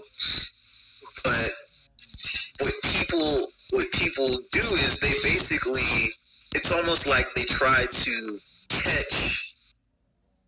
[1.24, 1.51] But
[2.60, 5.82] what people what people do is they basically
[6.55, 8.39] it's almost like they try to
[8.70, 9.49] catch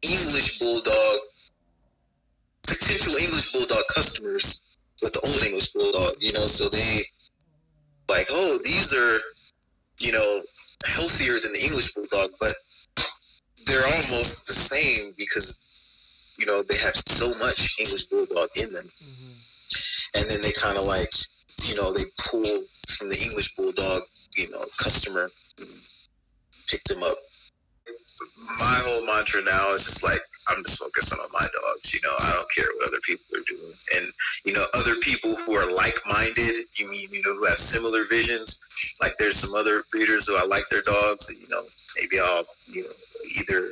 [0.02, 1.20] English bulldog,
[2.68, 7.02] potential English bulldog customers with the old English bulldog, you know, so they
[8.10, 9.20] like, oh, these are,
[10.00, 10.42] you know,
[10.86, 12.54] healthier than the English bulldog, but
[13.66, 18.86] they're almost the same because, you know, they have so much English bulldog in them.
[18.86, 20.18] Mm-hmm.
[20.18, 21.14] And then they kind of like,
[21.68, 24.04] you know, they pull from the English bulldog,
[24.38, 25.30] you know, customer,
[26.70, 27.18] pick them up
[28.60, 31.94] my whole mantra now is just like I'm just focusing on my dogs.
[31.94, 34.06] You know, I don't care what other people are doing, and
[34.46, 36.66] you know, other people who are like-minded.
[36.76, 38.62] You mean you know who have similar visions?
[39.02, 41.34] Like there's some other breeders who I like their dogs.
[41.34, 41.62] You know,
[41.98, 42.96] maybe I'll you know
[43.40, 43.70] either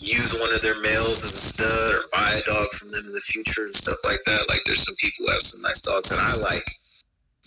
[0.00, 3.12] use one of their males as a stud or buy a dog from them in
[3.12, 4.48] the future and stuff like that.
[4.48, 6.62] Like there's some people who have some nice dogs that I like,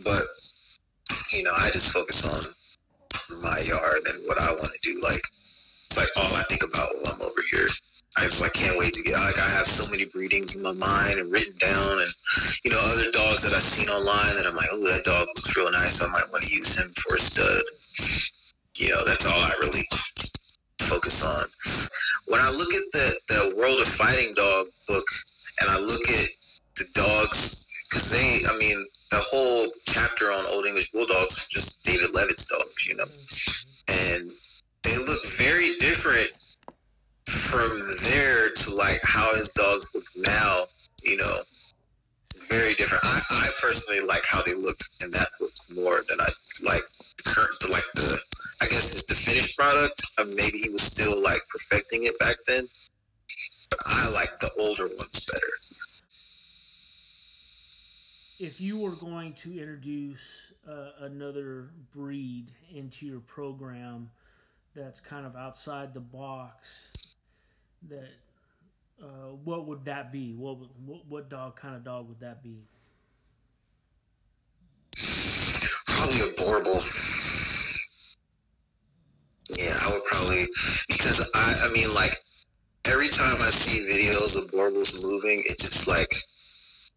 [0.03, 0.23] but
[1.33, 2.41] you know, I just focus on
[3.43, 4.99] my yard and what I want to do.
[5.01, 7.67] Like it's like all I think about while I'm over here.
[8.17, 10.73] I just like can't wait to get like I have so many breedings in my
[10.75, 12.11] mind and written down and
[12.63, 15.55] you know other dogs that I've seen online that I'm like oh that dog looks
[15.55, 17.63] real nice I might want to use him for a stud
[18.75, 19.87] you know that's all I really
[20.79, 21.47] focus on
[22.27, 25.07] when I look at the the World of Fighting Dog book
[25.61, 26.29] and I look at
[26.75, 28.75] the dogs because they I mean
[29.11, 33.05] the whole chapter on Old English Bulldogs just David Leavitt's dogs you know
[33.87, 34.31] and
[34.83, 36.31] they look very different
[37.31, 37.69] from
[38.09, 40.65] there to like how his dogs look now,
[41.03, 41.35] you know,
[42.49, 43.03] very different.
[43.05, 46.29] I, I personally like how they looked in that book more than I
[46.63, 46.83] like
[47.17, 48.19] the current, the, like the,
[48.61, 50.11] I guess it's the finished product.
[50.17, 52.65] Or maybe he was still like perfecting it back then.
[53.69, 55.53] But I like the older ones better.
[58.41, 60.19] If you were going to introduce
[60.67, 64.09] uh, another breed into your program,
[64.75, 67.15] that's kind of outside the box
[67.87, 68.09] that
[68.99, 70.33] uh, what would that be?
[70.33, 72.57] What, what what dog kind of dog would that be?
[75.85, 78.17] Probably a Boerboel
[79.57, 80.45] yeah i would probably
[80.87, 82.11] because i i mean like
[82.85, 86.09] every time i see videos of Boerboels moving it just like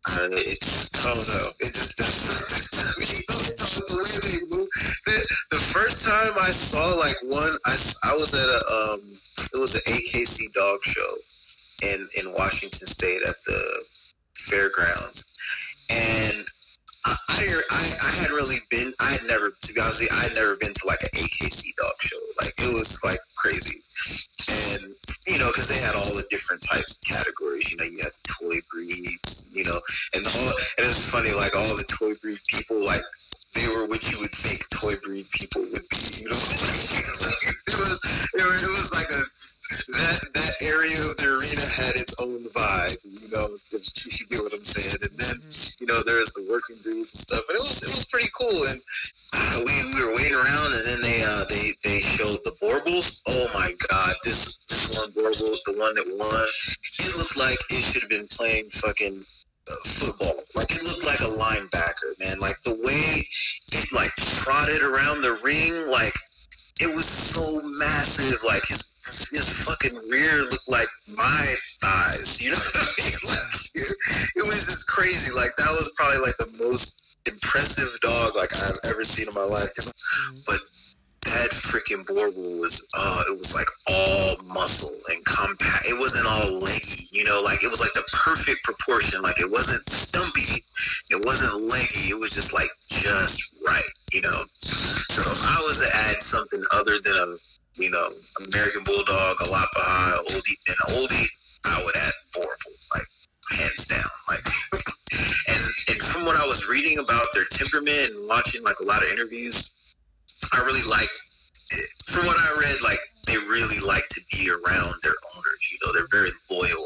[0.06, 1.48] It's I don't know.
[1.60, 3.24] It just does something to me.
[3.28, 4.68] Those dogs, the way they move.
[5.06, 7.74] The, the first time I saw like one, I,
[8.04, 11.08] I was at a um, it was an AKC dog show
[11.82, 13.84] in in Washington State at the
[14.36, 15.24] fairgrounds,
[15.90, 16.44] and
[17.04, 17.16] I,
[17.70, 20.34] I I had really been I had never to be honest with you I had
[20.34, 23.83] never been to like an AKC dog show like it was like crazy
[24.48, 24.94] and
[25.26, 28.12] you know because they had all the different types of categories you know you had
[28.12, 29.78] the toy breeds you know
[30.14, 33.02] and all and it's funny like all the toy breed people like
[33.54, 36.36] they were what you would think toy breed people would be you know
[37.70, 39.22] it was it was, it was like a
[39.64, 44.44] that that area of the arena had its own vibe, you know, if you get
[44.44, 44.92] what I'm saying.
[45.00, 45.80] And then, mm-hmm.
[45.80, 48.64] you know, there's the working breeds and stuff, and it was it was pretty cool.
[48.68, 48.80] And
[49.64, 53.22] we we were waiting around, and then they uh they they showed the Boerboels.
[53.26, 56.46] Oh my God, this this one Boerboel, the one that won,
[56.98, 60.38] it looked like it should have been playing fucking uh, football.
[60.54, 62.36] Like it looked like a linebacker, man.
[62.40, 63.26] Like the way
[63.72, 66.14] it like trotted around the ring, like
[66.80, 67.42] it was so
[67.78, 68.38] massive.
[68.46, 68.94] Like his
[69.32, 71.46] his fucking rear looked like my
[71.80, 72.42] thighs.
[72.42, 73.12] You know what I mean?
[73.74, 73.90] Like,
[74.36, 75.34] it was just crazy.
[75.34, 79.44] Like that was probably like the most impressive dog like I've ever seen in my
[79.44, 79.68] life.
[80.46, 80.60] But
[81.24, 85.86] that freaking Boerboel was uh it was like all muscle and compact.
[85.88, 89.22] It wasn't all leggy, you know, like it was like the perfect proportion.
[89.22, 90.62] Like it wasn't stumpy,
[91.10, 92.10] it wasn't leggy.
[92.10, 94.40] It was just like just right, you know.
[94.60, 97.36] So if I was to add something other than a
[97.76, 98.08] you know
[98.46, 101.28] American Bulldog, Alapaha, oldie, and oldie,
[101.64, 103.08] I would add Boerboel, like
[103.50, 104.44] hands down, like.
[105.48, 109.02] and and from what I was reading about their temperament and watching like a lot
[109.02, 109.94] of interviews,
[110.52, 111.08] I really like.
[112.06, 115.60] From what I read, like they really like to be around their owners.
[115.72, 116.84] You know, they're very loyal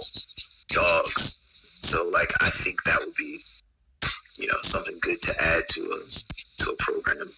[0.69, 1.41] dogs.
[1.75, 3.41] So like I think that would be,
[4.39, 5.99] you know, something good to add to a
[6.65, 7.29] to a program.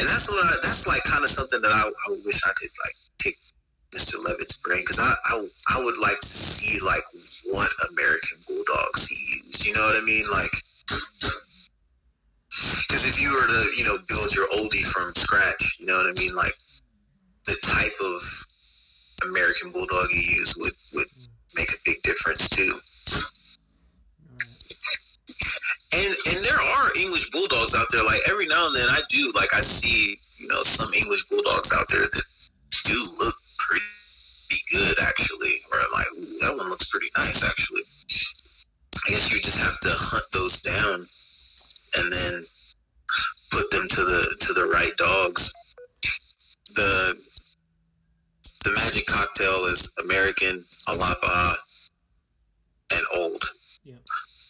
[0.00, 2.70] And that's what I, that's like kind of something that I, I wish I could
[2.84, 3.34] like pick
[3.94, 4.22] Mr.
[4.22, 7.02] Leavitt's brain because I, I I would like to see like
[7.46, 9.66] what American Bulldogs he used.
[9.66, 10.24] You know what I mean?
[10.30, 10.50] Like,
[12.88, 16.06] because if you were to you know build your oldie from scratch, you know what
[16.06, 16.34] I mean?
[16.34, 16.52] Like,
[17.46, 21.08] the type of American Bulldog you use would would
[21.54, 22.74] make a big difference too.
[25.94, 28.02] And and there are English bulldogs out there.
[28.02, 31.72] Like every now and then, I do like I see you know some English bulldogs
[31.72, 32.22] out there that
[32.84, 33.34] do look
[34.48, 36.06] pretty good actually, or like
[36.40, 37.82] that one looks pretty nice actually.
[39.06, 41.06] I guess you just have to hunt those down
[41.96, 42.42] and then
[43.52, 45.52] put them to the to the right dogs.
[46.74, 47.16] The
[48.64, 51.54] the magic cocktail is American, Alapa,
[52.92, 53.42] and old.
[53.84, 53.94] Yeah.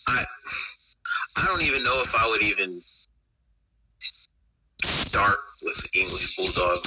[0.08, 0.24] I
[1.36, 2.80] I don't even know if I would even
[4.82, 6.84] start with English bulldog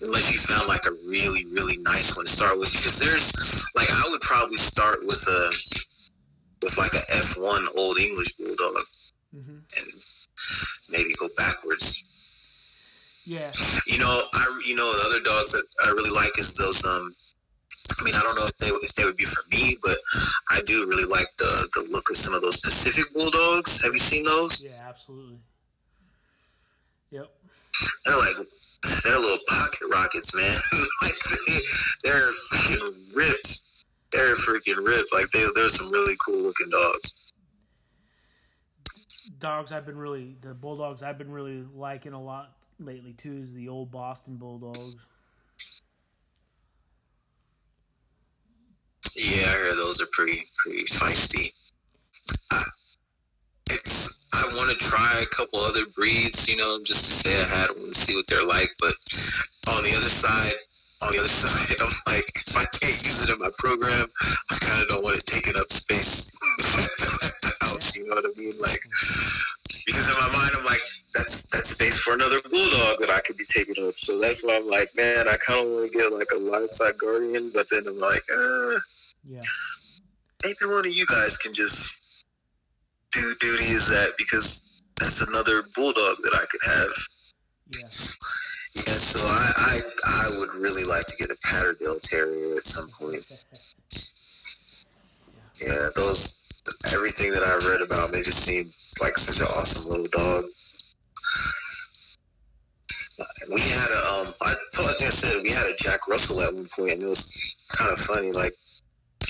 [0.00, 3.90] unless you found like a really really nice one to start with because there's like
[3.90, 5.50] I would probably start with a
[6.62, 8.84] with like a F1 old English bulldog
[9.32, 9.88] hmm and
[10.90, 12.02] maybe go backwards.
[13.26, 13.50] Yeah.
[13.86, 17.14] You know, I you know the other dogs that I really like is those um.
[18.00, 19.96] I mean, I don't know if they if they would be for me, but
[20.50, 23.82] I do really like the the look of some of those Pacific bulldogs.
[23.82, 24.62] Have you seen those?
[24.62, 24.88] Yeah.
[24.88, 25.38] Absolutely.
[28.04, 28.36] They're like
[29.04, 30.54] they're little pocket rockets, man.
[31.02, 31.60] like they,
[32.04, 33.84] they're freaking ripped.
[34.12, 35.12] They're freaking ripped.
[35.12, 37.26] Like they they're some really cool looking dogs.
[39.38, 43.52] Dogs I've been really the bulldogs I've been really liking a lot lately too is
[43.52, 44.96] the old Boston Bulldogs.
[49.16, 51.50] Yeah, I hear those are pretty pretty feisty.
[54.38, 57.74] I, want to try a couple other breeds, you know, just to say I had
[57.74, 58.70] them and see what they're like.
[58.78, 58.94] But
[59.74, 60.54] on the other side,
[61.02, 64.06] on the other side, I'm like, if I can't use it in my program,
[64.50, 67.96] I kind of don't want to take it taking up space at the house.
[67.96, 68.54] You know what I mean?
[68.60, 68.80] Like,
[69.86, 70.80] because in my mind, I'm like,
[71.14, 73.94] that's that's space for another bulldog that I could be taking up.
[73.94, 76.98] So that's why I'm like, man, I kind of want to get like a livestock
[76.98, 78.78] guardian, but then I'm like, uh,
[79.28, 79.40] Yeah.
[80.44, 82.07] maybe one of you guys can just
[83.12, 86.92] do duty is that because that's another bulldog that I could have.
[87.74, 87.88] Yeah.
[88.86, 92.88] Yeah, so I, I I would really like to get a Patterdale Terrier at some
[93.00, 93.24] point.
[95.60, 96.42] Yeah, those
[96.92, 98.70] everything that I've read about made it seem
[99.02, 100.44] like such an awesome little dog.
[103.50, 106.54] We had a um I thought like I said we had a Jack Russell at
[106.54, 108.54] one point and it was kind of funny like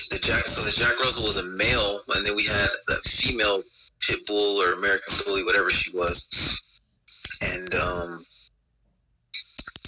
[0.09, 3.61] the Jack so the Jack Russell was a male and then we had the female
[4.01, 6.79] pit bull or American bully whatever she was.
[7.41, 8.25] And um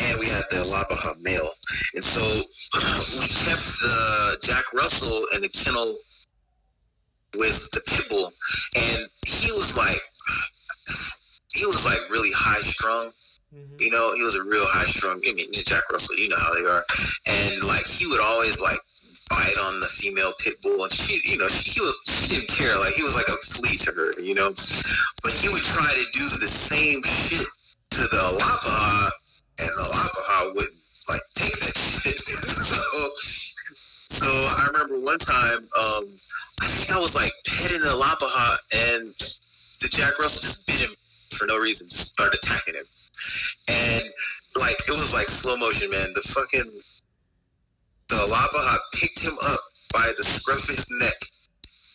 [0.01, 1.49] and we had the Alapaha male.
[1.95, 2.21] And so
[2.73, 5.97] we kept the Jack Russell and the kennel
[7.35, 8.31] with the pit bull.
[8.75, 9.97] And he was like
[11.53, 13.11] he was like really high strung.
[13.53, 15.19] Hmm you know, he was a real high strung.
[15.27, 16.85] I mean, Jack Russell, you know how they are,
[17.25, 18.77] and like he would always like
[19.31, 22.51] bite on the female pit bull, and she, you know, she, he was, she didn't
[22.51, 22.75] care.
[22.75, 24.51] Like he was like a flea to her, you know.
[24.51, 27.47] But he would try to do the same shit
[27.95, 29.09] to the Alapaha,
[29.59, 32.19] and the Alapaha wouldn't like take that shit.
[32.19, 32.75] so,
[33.15, 36.03] so I remember one time, um,
[36.59, 38.59] I think I was like petting the Alapaha,
[38.91, 39.15] and
[39.79, 40.91] the Jack Russell just bit him
[41.39, 42.83] for no reason, just started attacking him
[43.67, 44.03] and
[44.55, 46.07] like it was like slow motion, man.
[46.13, 46.71] The fucking
[48.11, 49.59] the Alapaha picked him up
[49.93, 51.15] by the scruff of his neck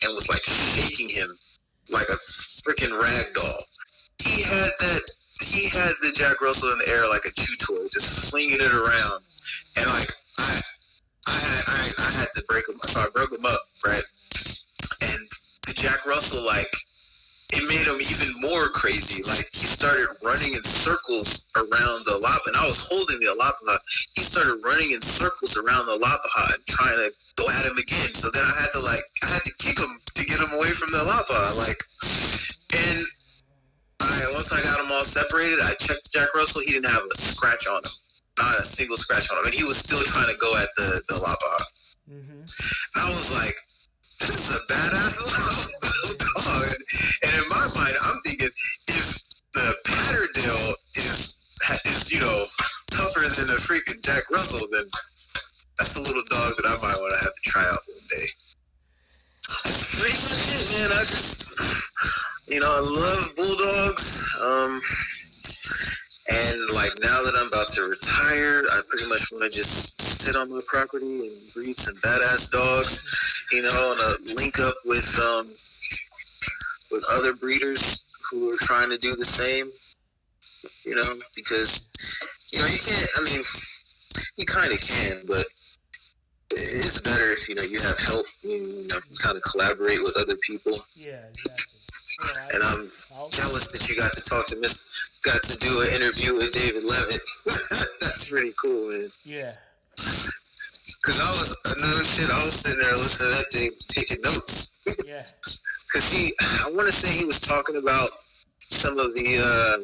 [0.02, 1.28] and was like shaking him
[1.92, 2.16] like a
[2.64, 3.60] freaking rag doll.
[4.24, 5.02] He had that.
[5.44, 8.72] He had the Jack Russell in the air like a chew toy, just flinging it
[8.72, 9.20] around,
[9.76, 10.08] and like
[10.38, 10.60] I,
[11.28, 12.80] I, had, I, I had to break him.
[12.80, 14.04] So I broke him up, right?
[15.02, 15.22] And
[15.68, 16.72] the Jack Russell like
[17.52, 19.22] it made him even more crazy.
[19.22, 23.78] Like he started running in circles around the Alapa, and I was holding the Alapa.
[24.14, 28.10] He started running in circles around the Alapa and trying to go at him again.
[28.18, 30.74] So then I had to like I had to kick him to get him away
[30.74, 31.38] from the Alapa.
[31.62, 31.78] Like,
[32.74, 32.98] and
[34.02, 36.62] I once I got him all separated, I checked Jack Russell.
[36.66, 37.94] He didn't have a scratch on him,
[38.42, 41.02] not a single scratch on him, and he was still trying to go at the
[41.06, 41.54] the Alapa.
[42.10, 42.42] Mm-hmm.
[42.98, 43.54] I was like,
[44.20, 45.16] this is a badass
[45.82, 46.66] little dog.
[47.22, 48.48] And, in my mind, I'm thinking
[48.88, 51.36] if the Patterdale is
[51.84, 52.44] is you know
[52.90, 54.84] tougher than a freaking Jack Russell, then
[55.78, 58.26] that's a little dog that I might want to have to try out one day.
[59.64, 60.98] That's pretty much it, man.
[60.98, 61.52] I just
[62.48, 64.36] you know I love bulldogs.
[64.42, 64.80] Um,
[66.28, 70.34] and like now that I'm about to retire, I pretty much want to just sit
[70.36, 75.06] on my property and breed some badass dogs, you know, and uh, link up with
[75.22, 75.46] um,
[76.90, 79.70] with other breeders who are trying to do the same,
[80.84, 81.90] you know, because
[82.52, 83.08] you know you can't.
[83.16, 83.40] I mean,
[84.36, 85.44] you kind of can, but
[86.50, 88.26] it's better if you know you have help.
[88.42, 90.72] You know, kind of collaborate with other people.
[90.96, 91.86] Yeah, exactly.
[92.18, 92.90] Yeah, And I'm
[93.30, 96.84] jealous that you got to talk to Miss, got to do an interview with David
[96.84, 97.22] Leavitt.
[98.00, 99.08] That's pretty cool, man.
[99.24, 99.52] yeah,
[99.96, 104.78] Cause I was, no shit, I was sitting there listening to that thing, taking notes.
[105.04, 105.22] yeah,
[105.92, 106.32] Cause he,
[106.66, 108.08] I want to say he was talking about
[108.60, 109.78] some of the, uh,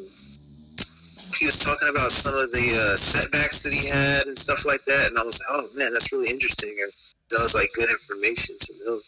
[1.39, 4.85] he was talking about some of the uh, setbacks that he had and stuff like
[4.85, 6.77] that, and I was like, oh man, that's really interesting.
[6.81, 6.93] And
[7.31, 9.01] that was like good information to know.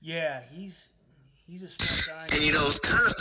[0.00, 0.42] yeah.
[0.52, 0.88] He's
[1.46, 2.36] he's a smart guy.
[2.36, 3.14] And you know, it was kind of,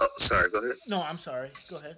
[0.00, 0.76] oh, sorry, go ahead.
[0.88, 1.50] No, I'm sorry.
[1.70, 1.96] Go ahead.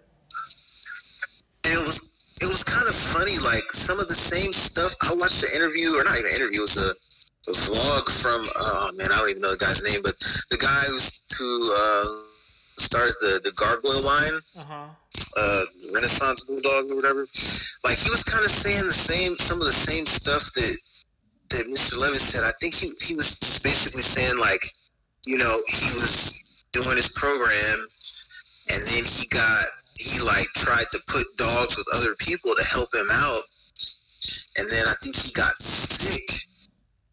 [1.64, 3.36] And it was it was kind of funny.
[3.44, 4.92] Like some of the same stuff.
[5.02, 6.60] I watched the interview, or not even an interview.
[6.60, 6.90] It was a,
[7.50, 8.40] a vlog from.
[8.56, 10.16] Oh man, I don't even know the guy's name, but
[10.50, 12.04] the guy who's who uh,
[12.80, 14.86] started the the gargoyle line, Uh huh.
[15.36, 17.26] uh, Renaissance Bulldog or whatever.
[17.84, 20.76] Like he was kind of saying the same, some of the same stuff that
[21.50, 22.00] that Mr.
[22.00, 22.44] Leavitt said.
[22.44, 24.64] I think he he was just basically saying like,
[25.26, 26.40] you know, he was
[26.72, 27.78] doing his program,
[28.70, 29.64] and then he got
[29.98, 33.42] he like tried to put dogs with other people to help him out,
[34.56, 36.46] and then I think he got sick,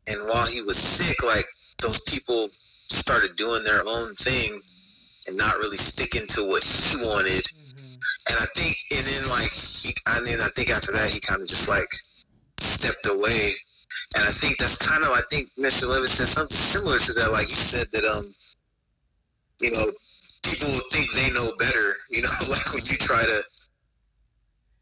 [0.08, 1.46] and while he was sick, like
[1.82, 4.62] those people started doing their own thing
[5.28, 7.44] and not really sticking to what he wanted.
[7.54, 7.96] hmm
[8.30, 11.42] And I think, and then like he, and then I think after that he kind
[11.42, 11.90] of just like
[12.60, 13.54] stepped away.
[14.16, 15.90] And I think that's kind of, I think Mr.
[15.90, 17.32] Leavitt said something similar to that.
[17.32, 18.34] Like he said that, um,
[19.60, 19.86] you know,
[20.44, 21.96] people think they know better.
[22.10, 23.42] You know, like when you try to,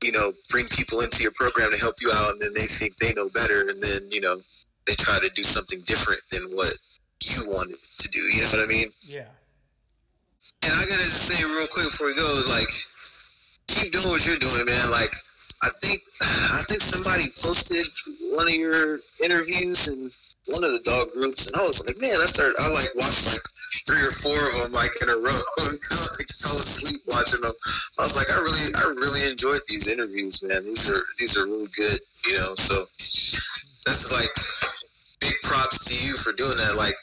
[0.03, 2.97] you know, bring people into your program to help you out, and then they think
[2.97, 4.37] they know better, and then you know
[4.85, 6.73] they try to do something different than what
[7.23, 8.19] you wanted to do.
[8.19, 8.87] You know what I mean?
[9.07, 9.27] Yeah.
[10.63, 12.69] And I gotta just say real quick before we go, like,
[13.67, 14.91] keep doing what you're doing, man.
[14.91, 15.11] Like,
[15.63, 16.01] I think
[16.51, 17.85] I think somebody posted
[18.37, 20.11] one of your interviews in
[20.53, 23.33] one of the dog groups, and I was like, man, I started, I like watched
[23.33, 23.41] like
[23.87, 27.53] three or four of them like in a row until I fell asleep watching them.
[27.97, 30.63] I was like, I really, I really enjoyed these interviews, man.
[30.65, 32.53] These are these are really good, you know.
[32.55, 32.75] So
[33.87, 34.33] that's like
[35.21, 36.75] big props to you for doing that.
[36.77, 36.95] Like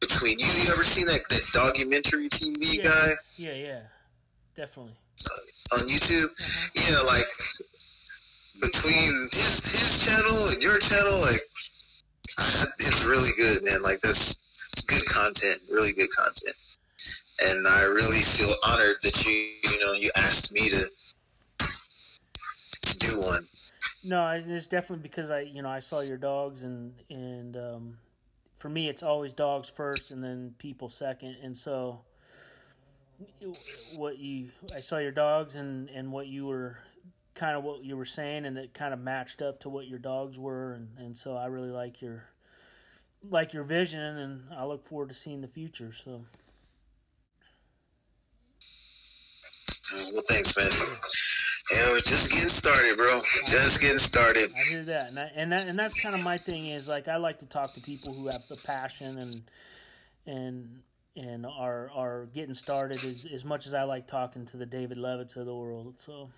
[0.00, 2.82] between you, you ever seen that that Dogumentary TV Yeah.
[2.82, 3.08] guy?
[3.36, 3.80] Yeah, yeah.
[4.56, 4.94] Definitely.
[5.22, 6.28] Uh, on YouTube.
[6.34, 6.92] Mm-hmm.
[6.92, 7.30] Yeah, like
[8.60, 11.40] between his his channel and your channel, like
[12.78, 13.82] it's really good, man.
[13.82, 16.56] Like that's good content, really good content.
[17.42, 20.90] And I really feel honored that you you know you asked me to
[22.82, 23.46] to do one.
[24.04, 27.98] No, it's definitely because I, you know, I saw your dogs, and and um,
[28.58, 32.00] for me, it's always dogs first, and then people second, and so
[33.96, 36.78] what you, I saw your dogs, and and what you were,
[37.34, 39.98] kind of what you were saying, and it kind of matched up to what your
[39.98, 42.24] dogs were, and and so I really like your,
[43.28, 45.92] like your vision, and I look forward to seeing the future.
[45.92, 46.24] So
[50.12, 50.98] Well, thanks, man.
[51.70, 53.18] Yeah, we're just getting started, bro.
[53.46, 54.50] Just getting started.
[54.56, 57.08] I hear that, and I, and that, and that's kind of my thing is like
[57.08, 59.42] I like to talk to people who have the passion and
[60.26, 60.82] and
[61.16, 64.98] and are are getting started as as much as I like talking to the David
[64.98, 65.94] Leavitts of the world.
[65.98, 66.30] So